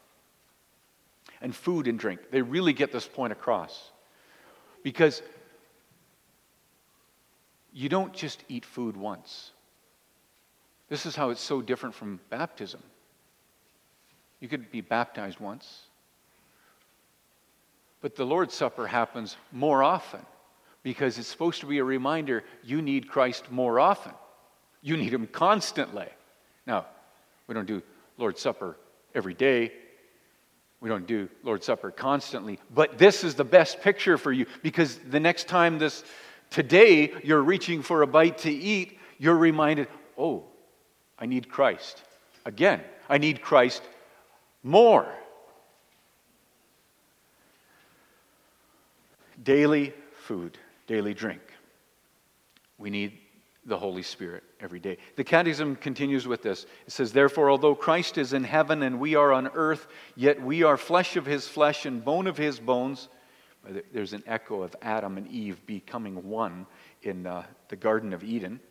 And 1.42 1.54
food 1.54 1.88
and 1.88 2.00
drink, 2.00 2.32
they 2.32 2.42
really 2.42 2.72
get 2.72 2.94
this 2.94 3.06
point 3.06 3.34
across. 3.34 3.92
Because 4.82 5.22
you 7.74 7.90
don't 7.90 8.14
just 8.14 8.46
eat 8.48 8.64
food 8.64 8.96
once. 8.96 9.52
This 10.90 11.06
is 11.06 11.16
how 11.16 11.30
it's 11.30 11.42
so 11.42 11.62
different 11.62 11.96
from 11.96 12.20
baptism. 12.30 12.82
You 14.40 14.48
could 14.48 14.72
be 14.72 14.82
baptized 14.82 15.40
once, 15.40 15.84
but 18.02 18.16
the 18.16 18.26
Lord's 18.26 18.54
Supper 18.54 18.88
happens 18.88 19.36
more 19.52 19.84
often 19.84 20.26
because 20.84 21.18
it's 21.18 21.28
supposed 21.28 21.60
to 21.62 21.66
be 21.66 21.80
a 21.80 21.84
reminder 21.84 22.44
you 22.64 22.82
need 22.82 23.10
Christ 23.10 23.52
more 23.52 23.80
often. 23.80 24.14
You 24.82 24.96
need 24.96 25.12
Him 25.12 25.28
constantly. 25.28 26.08
Now, 26.66 26.86
we 27.48 27.56
don't 27.56 27.66
do 27.66 27.82
Lord's 28.18 28.42
Supper 28.42 28.78
every 29.16 29.34
day. 29.34 29.74
We 30.80 30.90
don't 30.90 31.08
do 31.08 31.28
Lord's 31.44 31.66
Supper 31.66 31.90
constantly, 31.90 32.60
but 32.74 33.00
this 33.00 33.24
is 33.24 33.34
the 33.34 33.44
best 33.44 33.82
picture 33.82 34.18
for 34.18 34.32
you 34.32 34.46
because 34.62 34.98
the 34.98 35.20
next 35.20 35.48
time 35.48 35.80
this 35.80 36.04
today 36.52 37.12
you're 37.24 37.42
reaching 37.42 37.82
for 37.82 38.04
a 38.04 38.08
bite 38.08 38.38
to 38.40 38.52
eat, 38.52 39.00
you're 39.18 39.36
reminded, 39.36 39.88
"Oh, 40.16 40.47
I 41.20 41.26
need 41.26 41.50
Christ. 41.50 42.04
Again, 42.46 42.82
I 43.10 43.18
need 43.18 43.42
Christ 43.42 43.84
more. 44.64 45.08
Daily 49.44 49.94
food, 50.14 50.58
daily 50.88 51.14
drink. 51.14 51.42
We 52.78 52.90
need 52.90 53.14
the 53.66 53.78
Holy 53.78 54.02
Spirit 54.02 54.44
every 54.62 54.80
day. 54.80 54.98
The 55.16 55.24
Catechism 55.24 55.76
continues 55.78 56.28
with 56.28 56.42
this. 56.42 56.66
It 56.86 56.92
says, 56.92 57.12
Therefore, 57.12 57.50
although 57.50 57.76
Christ 57.76 58.18
is 58.18 58.34
in 58.34 58.44
heaven 58.44 58.84
and 58.84 59.00
we 59.00 59.16
are 59.16 59.34
on 59.34 59.48
earth, 59.54 59.88
yet 60.16 60.42
we 60.42 60.64
are 60.64 60.78
flesh 60.78 61.18
of 61.18 61.26
his 61.26 61.48
flesh 61.48 61.86
and 61.86 62.04
bone 62.04 62.28
of 62.28 62.38
his 62.38 62.60
bones. 62.60 63.10
There's 63.92 64.14
an 64.14 64.24
echo 64.26 64.62
of 64.62 64.76
Adam 64.82 65.18
and 65.18 65.28
Eve 65.28 65.66
becoming 65.66 66.30
one 66.30 66.66
in 67.04 67.28
uh, 67.28 67.44
the 67.68 67.76
Garden 67.76 68.14
of 68.14 68.24
Eden 68.24 68.62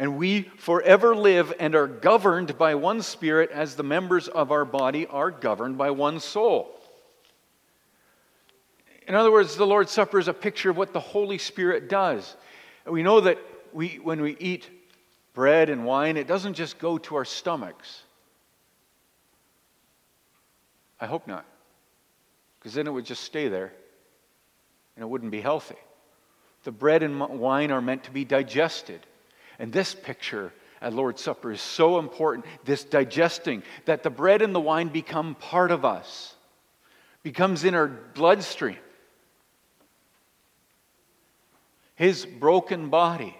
and 0.00 0.16
we 0.16 0.44
forever 0.56 1.14
live 1.14 1.52
and 1.60 1.74
are 1.74 1.86
governed 1.86 2.56
by 2.56 2.74
one 2.74 3.02
Spirit 3.02 3.50
as 3.50 3.76
the 3.76 3.82
members 3.82 4.28
of 4.28 4.50
our 4.50 4.64
body 4.64 5.06
are 5.06 5.30
governed 5.30 5.76
by 5.76 5.90
one 5.90 6.20
soul. 6.20 6.74
In 9.06 9.14
other 9.14 9.30
words, 9.30 9.56
the 9.56 9.66
Lord's 9.66 9.92
Supper 9.92 10.18
is 10.18 10.26
a 10.26 10.32
picture 10.32 10.70
of 10.70 10.78
what 10.78 10.94
the 10.94 11.00
Holy 11.00 11.36
Spirit 11.36 11.90
does. 11.90 12.34
We 12.86 13.02
know 13.02 13.20
that 13.20 13.36
we, 13.74 14.00
when 14.02 14.22
we 14.22 14.38
eat 14.40 14.70
bread 15.34 15.68
and 15.68 15.84
wine, 15.84 16.16
it 16.16 16.26
doesn't 16.26 16.54
just 16.54 16.78
go 16.78 16.96
to 16.96 17.16
our 17.16 17.26
stomachs. 17.26 18.02
I 20.98 21.04
hope 21.04 21.26
not, 21.26 21.44
because 22.58 22.72
then 22.72 22.86
it 22.86 22.90
would 22.90 23.04
just 23.04 23.22
stay 23.22 23.48
there 23.48 23.70
and 24.96 25.02
it 25.02 25.06
wouldn't 25.06 25.30
be 25.30 25.42
healthy. 25.42 25.78
The 26.64 26.72
bread 26.72 27.02
and 27.02 27.20
wine 27.20 27.70
are 27.70 27.82
meant 27.82 28.04
to 28.04 28.10
be 28.10 28.24
digested. 28.24 29.06
And 29.60 29.70
this 29.70 29.94
picture 29.94 30.54
at 30.80 30.94
Lord's 30.94 31.22
Supper 31.22 31.52
is 31.52 31.60
so 31.60 31.98
important 31.98 32.46
this 32.64 32.82
digesting, 32.82 33.62
that 33.84 34.02
the 34.02 34.08
bread 34.08 34.40
and 34.40 34.54
the 34.54 34.60
wine 34.60 34.88
become 34.88 35.34
part 35.34 35.70
of 35.70 35.84
us, 35.84 36.34
becomes 37.22 37.64
in 37.64 37.74
our 37.74 37.86
bloodstream. 37.86 38.78
His 41.94 42.24
broken 42.24 42.88
body, 42.88 43.36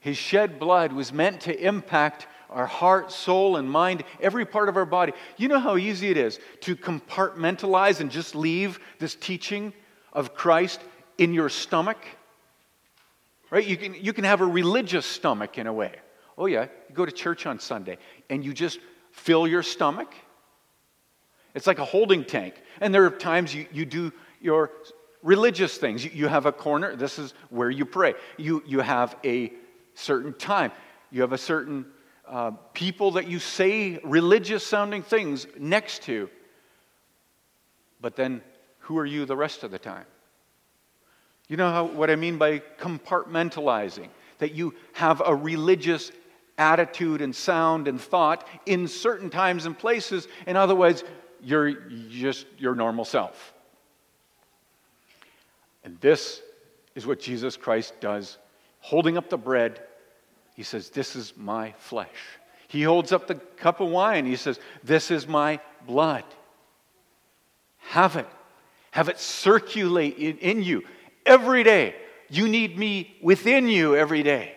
his 0.00 0.16
shed 0.16 0.58
blood 0.58 0.94
was 0.94 1.12
meant 1.12 1.42
to 1.42 1.54
impact 1.54 2.26
our 2.48 2.66
heart, 2.66 3.12
soul, 3.12 3.56
and 3.56 3.70
mind, 3.70 4.02
every 4.20 4.46
part 4.46 4.70
of 4.70 4.78
our 4.78 4.86
body. 4.86 5.12
You 5.36 5.48
know 5.48 5.58
how 5.58 5.76
easy 5.76 6.08
it 6.08 6.16
is 6.16 6.40
to 6.60 6.74
compartmentalize 6.74 8.00
and 8.00 8.10
just 8.10 8.34
leave 8.34 8.80
this 8.98 9.14
teaching 9.14 9.74
of 10.14 10.34
Christ 10.34 10.80
in 11.18 11.34
your 11.34 11.50
stomach? 11.50 11.98
Right? 13.54 13.64
You 13.64 13.76
can, 13.76 13.94
you 13.94 14.12
can 14.12 14.24
have 14.24 14.40
a 14.40 14.46
religious 14.46 15.06
stomach 15.06 15.58
in 15.58 15.68
a 15.68 15.72
way. 15.72 15.92
Oh, 16.36 16.46
yeah, 16.46 16.66
you 16.88 16.94
go 16.96 17.06
to 17.06 17.12
church 17.12 17.46
on 17.46 17.60
Sunday 17.60 17.98
and 18.28 18.44
you 18.44 18.52
just 18.52 18.80
fill 19.12 19.46
your 19.46 19.62
stomach. 19.62 20.12
It's 21.54 21.68
like 21.68 21.78
a 21.78 21.84
holding 21.84 22.24
tank. 22.24 22.60
And 22.80 22.92
there 22.92 23.04
are 23.04 23.10
times 23.10 23.54
you, 23.54 23.68
you 23.72 23.84
do 23.84 24.12
your 24.40 24.72
religious 25.22 25.78
things. 25.78 26.04
You, 26.04 26.10
you 26.12 26.26
have 26.26 26.46
a 26.46 26.52
corner, 26.52 26.96
this 26.96 27.16
is 27.16 27.32
where 27.48 27.70
you 27.70 27.84
pray. 27.84 28.14
You, 28.38 28.60
you 28.66 28.80
have 28.80 29.14
a 29.24 29.52
certain 29.94 30.32
time, 30.32 30.72
you 31.12 31.20
have 31.20 31.32
a 31.32 31.38
certain 31.38 31.86
uh, 32.26 32.50
people 32.72 33.12
that 33.12 33.28
you 33.28 33.38
say 33.38 34.00
religious 34.02 34.66
sounding 34.66 35.04
things 35.04 35.46
next 35.56 36.02
to. 36.02 36.28
But 38.00 38.16
then, 38.16 38.42
who 38.80 38.98
are 38.98 39.06
you 39.06 39.26
the 39.26 39.36
rest 39.36 39.62
of 39.62 39.70
the 39.70 39.78
time? 39.78 40.06
You 41.54 41.58
know 41.58 41.70
how, 41.70 41.84
what 41.84 42.10
I 42.10 42.16
mean 42.16 42.36
by 42.36 42.58
compartmentalizing? 42.80 44.08
That 44.38 44.54
you 44.54 44.74
have 44.92 45.22
a 45.24 45.32
religious 45.32 46.10
attitude 46.58 47.20
and 47.20 47.32
sound 47.32 47.86
and 47.86 48.00
thought 48.00 48.44
in 48.66 48.88
certain 48.88 49.30
times 49.30 49.64
and 49.64 49.78
places, 49.78 50.26
and 50.46 50.58
otherwise, 50.58 51.04
you're 51.40 51.70
just 52.10 52.46
your 52.58 52.74
normal 52.74 53.04
self. 53.04 53.54
And 55.84 55.96
this 56.00 56.42
is 56.96 57.06
what 57.06 57.20
Jesus 57.20 57.56
Christ 57.56 58.00
does. 58.00 58.36
Holding 58.80 59.16
up 59.16 59.30
the 59.30 59.38
bread, 59.38 59.80
he 60.56 60.64
says, 60.64 60.90
This 60.90 61.14
is 61.14 61.34
my 61.36 61.70
flesh. 61.78 62.08
He 62.66 62.82
holds 62.82 63.12
up 63.12 63.28
the 63.28 63.36
cup 63.36 63.78
of 63.78 63.90
wine, 63.90 64.26
he 64.26 64.34
says, 64.34 64.58
This 64.82 65.12
is 65.12 65.28
my 65.28 65.60
blood. 65.86 66.24
Have 67.78 68.16
it. 68.16 68.26
Have 68.90 69.08
it 69.08 69.20
circulate 69.20 70.18
in, 70.18 70.38
in 70.38 70.60
you 70.60 70.82
every 71.26 71.62
day. 71.62 71.94
You 72.28 72.48
need 72.48 72.78
me 72.78 73.16
within 73.22 73.68
you 73.68 73.96
every 73.96 74.22
day. 74.22 74.54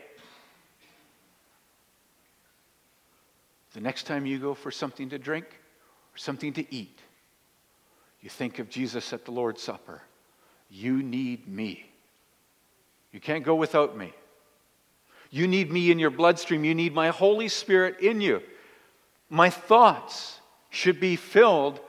The 3.74 3.82
next 3.82 4.04
time 4.04 4.26
you 4.26 4.40
go 4.40 4.54
for 4.54 4.72
something 4.72 5.10
to 5.10 5.20
drink 5.20 5.46
or 5.46 6.18
something 6.18 6.54
to 6.54 6.74
eat, 6.74 7.00
you 8.22 8.30
think 8.30 8.60
of 8.60 8.70
Jesus 8.70 9.14
at 9.14 9.26
the 9.26 9.32
Lord's 9.32 9.62
Supper. 9.62 10.02
You 10.70 11.04
need 11.04 11.48
me. 11.48 11.86
You 13.12 13.20
can't 13.20 13.44
go 13.44 13.56
without 13.56 13.96
me. 13.96 14.14
You 15.30 15.48
need 15.48 15.72
me 15.72 15.92
in 15.92 16.00
your 16.00 16.10
bloodstream. 16.10 16.64
You 16.64 16.74
need 16.74 16.94
my 16.94 17.10
Holy 17.10 17.48
Spirit 17.48 18.00
in 18.00 18.22
you. 18.22 18.42
My 19.30 19.50
thoughts 19.50 20.40
should 20.70 21.00
be 21.00 21.16
filled 21.16 21.80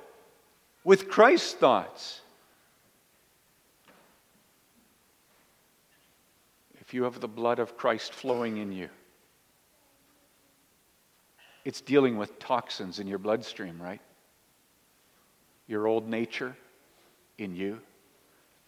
with 0.84 1.08
Christ's 1.08 1.54
thoughts. 1.54 2.20
If 6.88 6.94
you 6.94 7.04
have 7.04 7.20
the 7.20 7.28
blood 7.28 7.58
of 7.58 7.76
Christ 7.76 8.14
flowing 8.14 8.56
in 8.56 8.72
you, 8.72 8.88
it's 11.62 11.82
dealing 11.82 12.16
with 12.16 12.38
toxins 12.38 12.98
in 12.98 13.06
your 13.06 13.18
bloodstream, 13.18 13.78
right? 13.78 14.00
Your 15.66 15.86
old 15.86 16.08
nature 16.08 16.56
in 17.36 17.54
you, 17.54 17.80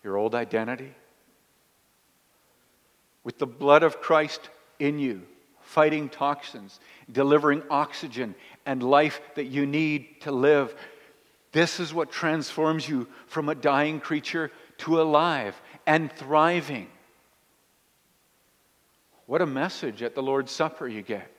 your 0.04 0.18
old 0.18 0.34
identity. 0.34 0.92
With 3.24 3.38
the 3.38 3.46
blood 3.46 3.82
of 3.82 4.02
Christ 4.02 4.50
in 4.78 4.98
you, 4.98 5.22
fighting 5.62 6.10
toxins, 6.10 6.78
delivering 7.10 7.62
oxygen 7.70 8.34
and 8.66 8.82
life 8.82 9.22
that 9.36 9.46
you 9.46 9.64
need 9.64 10.20
to 10.20 10.30
live. 10.30 10.74
This 11.52 11.80
is 11.80 11.94
what 11.94 12.12
transforms 12.12 12.86
you 12.86 13.08
from 13.28 13.48
a 13.48 13.54
dying 13.54 13.98
creature 13.98 14.52
to 14.78 15.00
alive 15.00 15.58
and 15.86 16.12
thriving. 16.12 16.88
What 19.30 19.42
a 19.42 19.46
message 19.46 20.02
at 20.02 20.16
the 20.16 20.24
Lord's 20.24 20.50
Supper 20.50 20.88
you 20.88 21.02
get. 21.02 21.30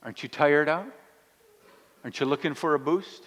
Aren't 0.00 0.22
you 0.22 0.28
tired 0.28 0.68
out? 0.68 0.86
Aren't 2.04 2.20
you 2.20 2.26
looking 2.26 2.54
for 2.54 2.74
a 2.74 2.78
boost? 2.78 3.24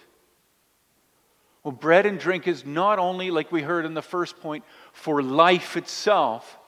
Well, 1.62 1.72
bread 1.72 2.06
and 2.06 2.18
drink 2.18 2.48
is 2.48 2.64
not 2.64 2.98
only, 2.98 3.30
like 3.30 3.52
we 3.52 3.60
heard 3.60 3.84
in 3.84 3.92
the 3.92 4.00
first 4.00 4.40
point, 4.40 4.64
for 4.94 5.22
life 5.22 5.76
itself, 5.76 6.58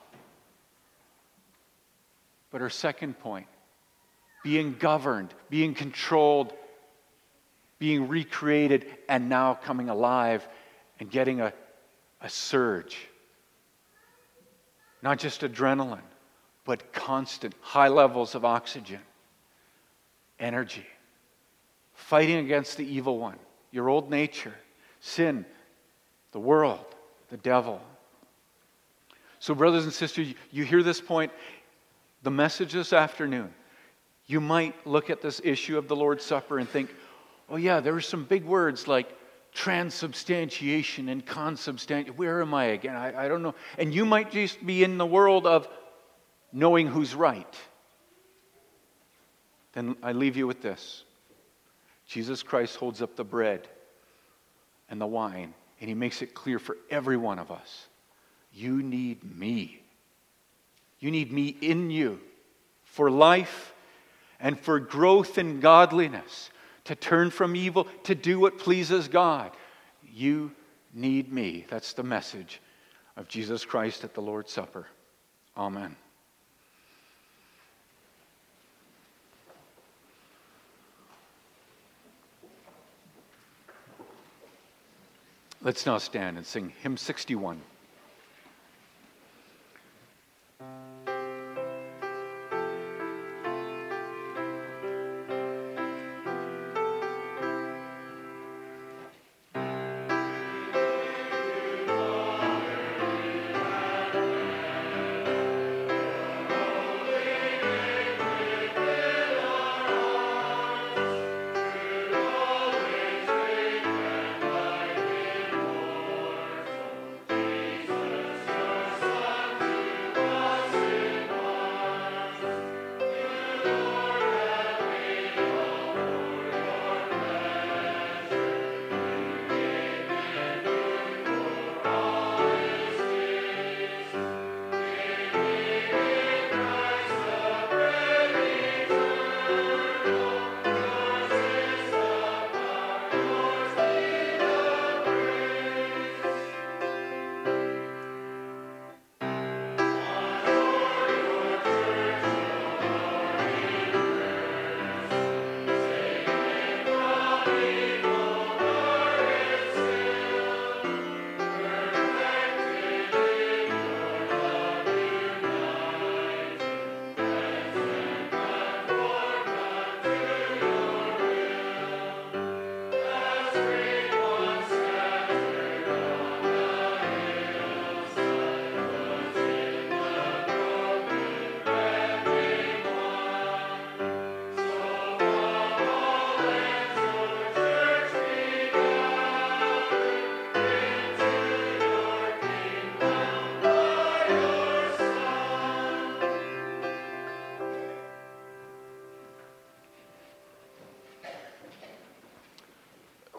but 2.51 2.61
our 2.61 2.69
second 2.69 3.17
point, 3.17 3.47
being 4.43 4.75
governed, 4.77 5.33
being 5.49 5.73
controlled 5.73 6.53
being 7.79 8.07
recreated 8.07 8.85
and 9.09 9.29
now 9.29 9.55
coming 9.55 9.89
alive 9.89 10.47
and 10.99 11.09
getting 11.09 11.41
a, 11.41 11.51
a 12.21 12.29
surge. 12.29 13.09
Not 15.03 15.19
just 15.19 15.41
adrenaline, 15.41 15.99
but 16.63 16.93
constant 16.93 17.53
high 17.59 17.89
levels 17.89 18.35
of 18.35 18.45
oxygen, 18.45 19.01
energy, 20.39 20.87
fighting 21.93 22.37
against 22.37 22.77
the 22.77 22.85
evil 22.85 23.19
one, 23.19 23.37
your 23.69 23.89
old 23.89 24.09
nature, 24.09 24.53
sin, 25.01 25.45
the 26.31 26.39
world, 26.39 26.85
the 27.29 27.35
devil. 27.35 27.81
So, 29.39 29.53
brothers 29.53 29.83
and 29.83 29.91
sisters, 29.91 30.33
you 30.51 30.63
hear 30.63 30.81
this 30.81 31.01
point. 31.01 31.33
The 32.23 32.31
message 32.31 32.71
this 32.71 32.93
afternoon, 32.93 33.53
you 34.27 34.39
might 34.39 34.87
look 34.87 35.09
at 35.09 35.21
this 35.21 35.41
issue 35.43 35.77
of 35.77 35.89
the 35.89 35.97
Lord's 35.97 36.23
Supper 36.23 36.59
and 36.59 36.69
think, 36.69 36.95
oh, 37.49 37.57
yeah, 37.57 37.81
there 37.81 37.93
are 37.93 37.99
some 37.99 38.23
big 38.23 38.45
words 38.45 38.87
like 38.87 39.13
transubstantiation 39.53 41.09
and 41.09 41.25
consubstantiation. 41.25 42.17
Where 42.17 42.41
am 42.41 42.53
I 42.53 42.65
again? 42.65 42.95
I, 42.95 43.25
I 43.25 43.27
don't 43.27 43.43
know. 43.43 43.55
And 43.77 43.93
you 43.93 44.05
might 44.05 44.31
just 44.31 44.65
be 44.65 44.83
in 44.83 44.97
the 44.97 45.05
world 45.05 45.45
of 45.45 45.67
knowing 46.51 46.87
who's 46.87 47.15
right. 47.15 47.55
Then 49.73 49.95
I 50.03 50.11
leave 50.11 50.37
you 50.37 50.47
with 50.47 50.61
this 50.61 51.03
Jesus 52.07 52.43
Christ 52.43 52.75
holds 52.75 53.01
up 53.01 53.15
the 53.15 53.23
bread 53.23 53.67
and 54.89 54.99
the 54.99 55.07
wine, 55.07 55.53
and 55.79 55.89
he 55.89 55.95
makes 55.95 56.21
it 56.21 56.33
clear 56.33 56.59
for 56.59 56.77
every 56.89 57.17
one 57.17 57.39
of 57.39 57.51
us 57.51 57.87
you 58.53 58.83
need 58.83 59.23
me. 59.37 59.81
You 60.99 61.11
need 61.11 61.31
me 61.31 61.47
in 61.47 61.89
you 61.89 62.19
for 62.83 63.09
life 63.09 63.73
and 64.39 64.59
for 64.59 64.79
growth 64.79 65.37
in 65.37 65.59
godliness, 65.59 66.49
to 66.85 66.95
turn 66.95 67.29
from 67.29 67.55
evil, 67.55 67.87
to 68.03 68.15
do 68.15 68.39
what 68.39 68.57
pleases 68.57 69.07
God. 69.07 69.51
You 70.11 70.51
need 70.93 71.31
me. 71.31 71.65
That's 71.69 71.93
the 71.93 72.03
message 72.03 72.61
of 73.15 73.27
Jesus 73.27 73.65
Christ 73.65 74.03
at 74.03 74.13
the 74.13 74.21
Lord's 74.21 74.51
Supper. 74.51 74.87
Amen. 75.57 75.95
Let's 85.61 85.85
now 85.85 85.97
stand 85.97 86.35
and 86.35 86.45
sing 86.45 86.73
hymn 86.81 86.97
61. 86.97 87.61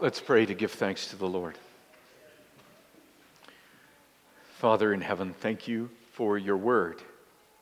Let's 0.04 0.20
pray 0.20 0.44
to 0.44 0.52
give 0.52 0.70
thanks 0.70 1.06
to 1.06 1.16
the 1.16 1.26
Lord. 1.26 1.56
Father 4.58 4.92
in 4.92 5.00
heaven, 5.00 5.32
thank 5.32 5.66
you 5.66 5.88
for 6.12 6.36
your 6.36 6.58
word, 6.58 7.00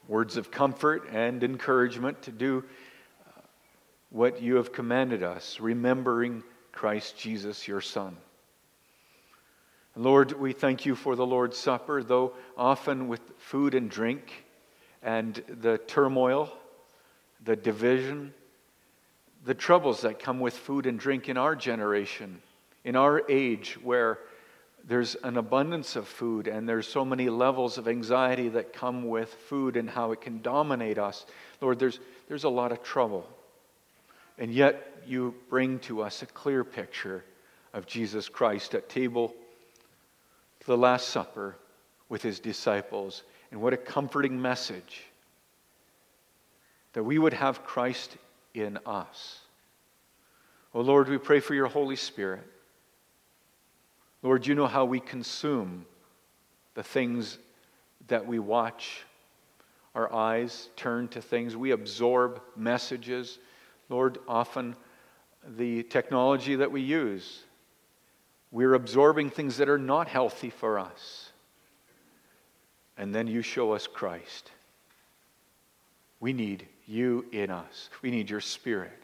words 0.09 0.37
of 0.37 0.50
comfort 0.50 1.09
and 1.12 1.44
encouragement 1.44 2.20
to 2.22 2.33
do 2.33 2.64
uh, 3.28 3.40
what 4.11 4.42
you 4.42 4.57
have 4.57 4.72
commanded 4.72 5.22
us, 5.22 5.61
remembering 5.61 6.42
Christ 6.72 7.16
Jesus, 7.16 7.68
your 7.68 7.81
Son. 7.81 8.16
Lord, 9.94 10.33
we 10.33 10.52
thank 10.52 10.85
you 10.85 10.96
for 10.96 11.14
the 11.14 11.24
Lord's 11.24 11.57
Supper, 11.57 12.02
though 12.02 12.33
often 12.57 13.07
with 13.07 13.20
food 13.38 13.72
and 13.72 13.88
drink 13.88 14.44
and 15.00 15.40
the 15.46 15.78
turmoil, 15.78 16.52
the 17.44 17.55
division, 17.55 18.35
the 19.44 19.55
troubles 19.55 20.02
that 20.02 20.18
come 20.18 20.40
with 20.40 20.57
food 20.57 20.87
and 20.87 20.98
drink 20.98 21.28
in 21.28 21.37
our 21.37 21.57
generation, 21.57 22.40
in 22.85 22.96
our 22.96 23.22
age, 23.28 23.78
where 23.83 24.18
there's 24.85 25.14
an 25.16 25.37
abundance 25.37 25.96
of 25.96 26.09
food 26.09 26.48
and 26.48 26.68
there's 26.68 26.88
so 26.88 27.05
many 27.05 27.28
levels 27.28 27.78
of 27.78 27.87
anxiety 27.87 28.48
that 28.48 28.72
come 28.72 29.07
with 29.07 29.33
food 29.33 29.76
and 29.76 29.88
how 29.88 30.12
it 30.12 30.20
can 30.20 30.42
dominate 30.42 30.98
us. 30.98 31.24
Lord, 31.61 31.78
there's, 31.78 32.00
there's 32.28 32.44
a 32.44 32.48
lot 32.48 32.72
of 32.72 32.83
trouble. 32.83 33.28
And 34.38 34.52
yet 34.52 35.02
you 35.07 35.35
bring 35.48 35.78
to 35.81 36.02
us 36.02 36.22
a 36.22 36.26
clear 36.26 36.64
picture 36.64 37.24
of 37.72 37.87
Jesus 37.87 38.28
Christ 38.28 38.74
at 38.74 38.88
table, 38.88 39.35
the 40.66 40.76
Last 40.76 41.09
Supper 41.09 41.57
with 42.09 42.22
his 42.22 42.40
disciples. 42.40 43.22
And 43.51 43.61
what 43.61 43.72
a 43.72 43.76
comforting 43.76 44.40
message 44.40 45.05
that 46.93 47.03
we 47.03 47.18
would 47.18 47.32
have 47.32 47.64
Christ 47.64 48.16
in 48.55 48.78
us. 48.86 49.40
Oh 50.74 50.80
Lord, 50.80 51.09
we 51.09 51.18
pray 51.18 51.40
for 51.40 51.55
your 51.55 51.66
Holy 51.66 51.96
Spirit. 51.96 52.46
Lord, 54.22 54.46
you 54.46 54.55
know 54.55 54.66
how 54.66 54.84
we 54.84 55.00
consume 55.00 55.84
the 56.74 56.82
things 56.82 57.38
that 58.09 58.26
we 58.26 58.38
watch. 58.38 59.05
Our 59.94 60.12
eyes 60.12 60.70
turn 60.76 61.09
to 61.09 61.20
things, 61.20 61.57
we 61.57 61.72
absorb 61.72 62.40
messages. 62.57 63.38
Lord, 63.88 64.18
often 64.26 64.76
the 65.57 65.82
technology 65.82 66.57
that 66.57 66.70
we 66.70 66.80
use, 66.80 67.42
we're 68.50 68.74
absorbing 68.74 69.30
things 69.30 69.59
that 69.59 69.68
are 69.68 69.78
not 69.78 70.09
healthy 70.09 70.50
for 70.50 70.78
us. 70.78 71.30
And 72.96 73.14
then 73.14 73.26
you 73.26 73.42
show 73.42 73.72
us 73.72 73.86
Christ. 73.86 74.50
We 76.20 76.32
need 76.32 76.68
you 76.87 77.26
in 77.33 77.51
us. 77.51 77.91
We 78.03 78.11
need 78.11 78.30
your 78.30 78.41
spirit. 78.41 78.99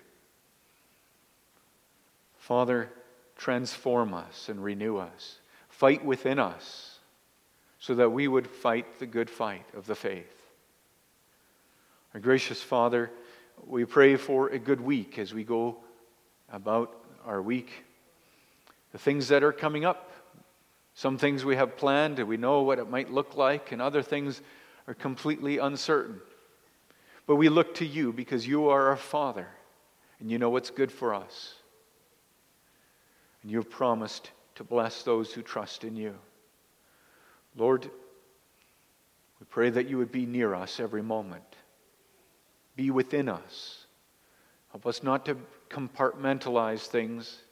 Father, 2.36 2.90
transform 3.36 4.14
us 4.14 4.48
and 4.48 4.62
renew 4.62 4.96
us. 4.96 5.38
Fight 5.68 6.04
within 6.04 6.38
us 6.38 6.98
so 7.78 7.94
that 7.94 8.10
we 8.10 8.26
would 8.26 8.46
fight 8.46 8.98
the 8.98 9.06
good 9.06 9.30
fight 9.30 9.66
of 9.76 9.86
the 9.86 9.94
faith. 9.94 10.34
Our 12.14 12.20
gracious 12.20 12.62
Father, 12.62 13.10
we 13.66 13.84
pray 13.84 14.16
for 14.16 14.48
a 14.48 14.58
good 14.58 14.80
week 14.80 15.18
as 15.18 15.34
we 15.34 15.44
go 15.44 15.76
about 16.50 16.94
our 17.24 17.42
week, 17.42 17.70
the 18.92 18.98
things 18.98 19.28
that 19.28 19.42
are 19.44 19.52
coming 19.52 19.84
up. 19.84 20.10
Some 20.94 21.16
things 21.16 21.44
we 21.44 21.54
have 21.54 21.76
planned 21.76 22.18
and 22.18 22.28
we 22.28 22.36
know 22.36 22.62
what 22.62 22.80
it 22.80 22.90
might 22.90 23.12
look 23.12 23.36
like, 23.36 23.70
and 23.70 23.80
other 23.80 24.02
things 24.02 24.40
are 24.88 24.94
completely 24.94 25.58
uncertain. 25.58 26.20
But 27.28 27.36
we 27.36 27.50
look 27.50 27.74
to 27.74 27.86
you 27.86 28.12
because 28.14 28.46
you 28.46 28.70
are 28.70 28.88
our 28.88 28.96
Father 28.96 29.46
and 30.18 30.30
you 30.30 30.38
know 30.38 30.48
what's 30.48 30.70
good 30.70 30.90
for 30.90 31.14
us. 31.14 31.54
And 33.42 33.52
you 33.52 33.58
have 33.58 33.68
promised 33.68 34.30
to 34.54 34.64
bless 34.64 35.02
those 35.02 35.30
who 35.30 35.42
trust 35.42 35.84
in 35.84 35.94
you. 35.94 36.14
Lord, 37.54 37.84
we 37.84 39.46
pray 39.50 39.68
that 39.68 39.90
you 39.90 39.98
would 39.98 40.10
be 40.10 40.24
near 40.24 40.54
us 40.54 40.80
every 40.80 41.02
moment, 41.02 41.44
be 42.76 42.90
within 42.90 43.28
us. 43.28 43.84
Help 44.70 44.86
us 44.86 45.02
not 45.02 45.26
to 45.26 45.36
compartmentalize 45.68 46.86
things, 46.86 47.42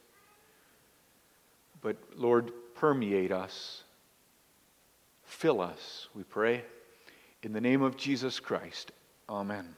but 1.81 1.97
Lord, 2.15 2.51
permeate 2.73 3.31
us. 3.31 3.83
Fill 5.23 5.61
us, 5.61 6.07
we 6.15 6.23
pray. 6.23 6.63
In 7.43 7.53
the 7.53 7.61
name 7.61 7.83
of 7.83 7.95
Jesus 7.95 8.39
Christ, 8.39 8.91
amen. 9.29 9.77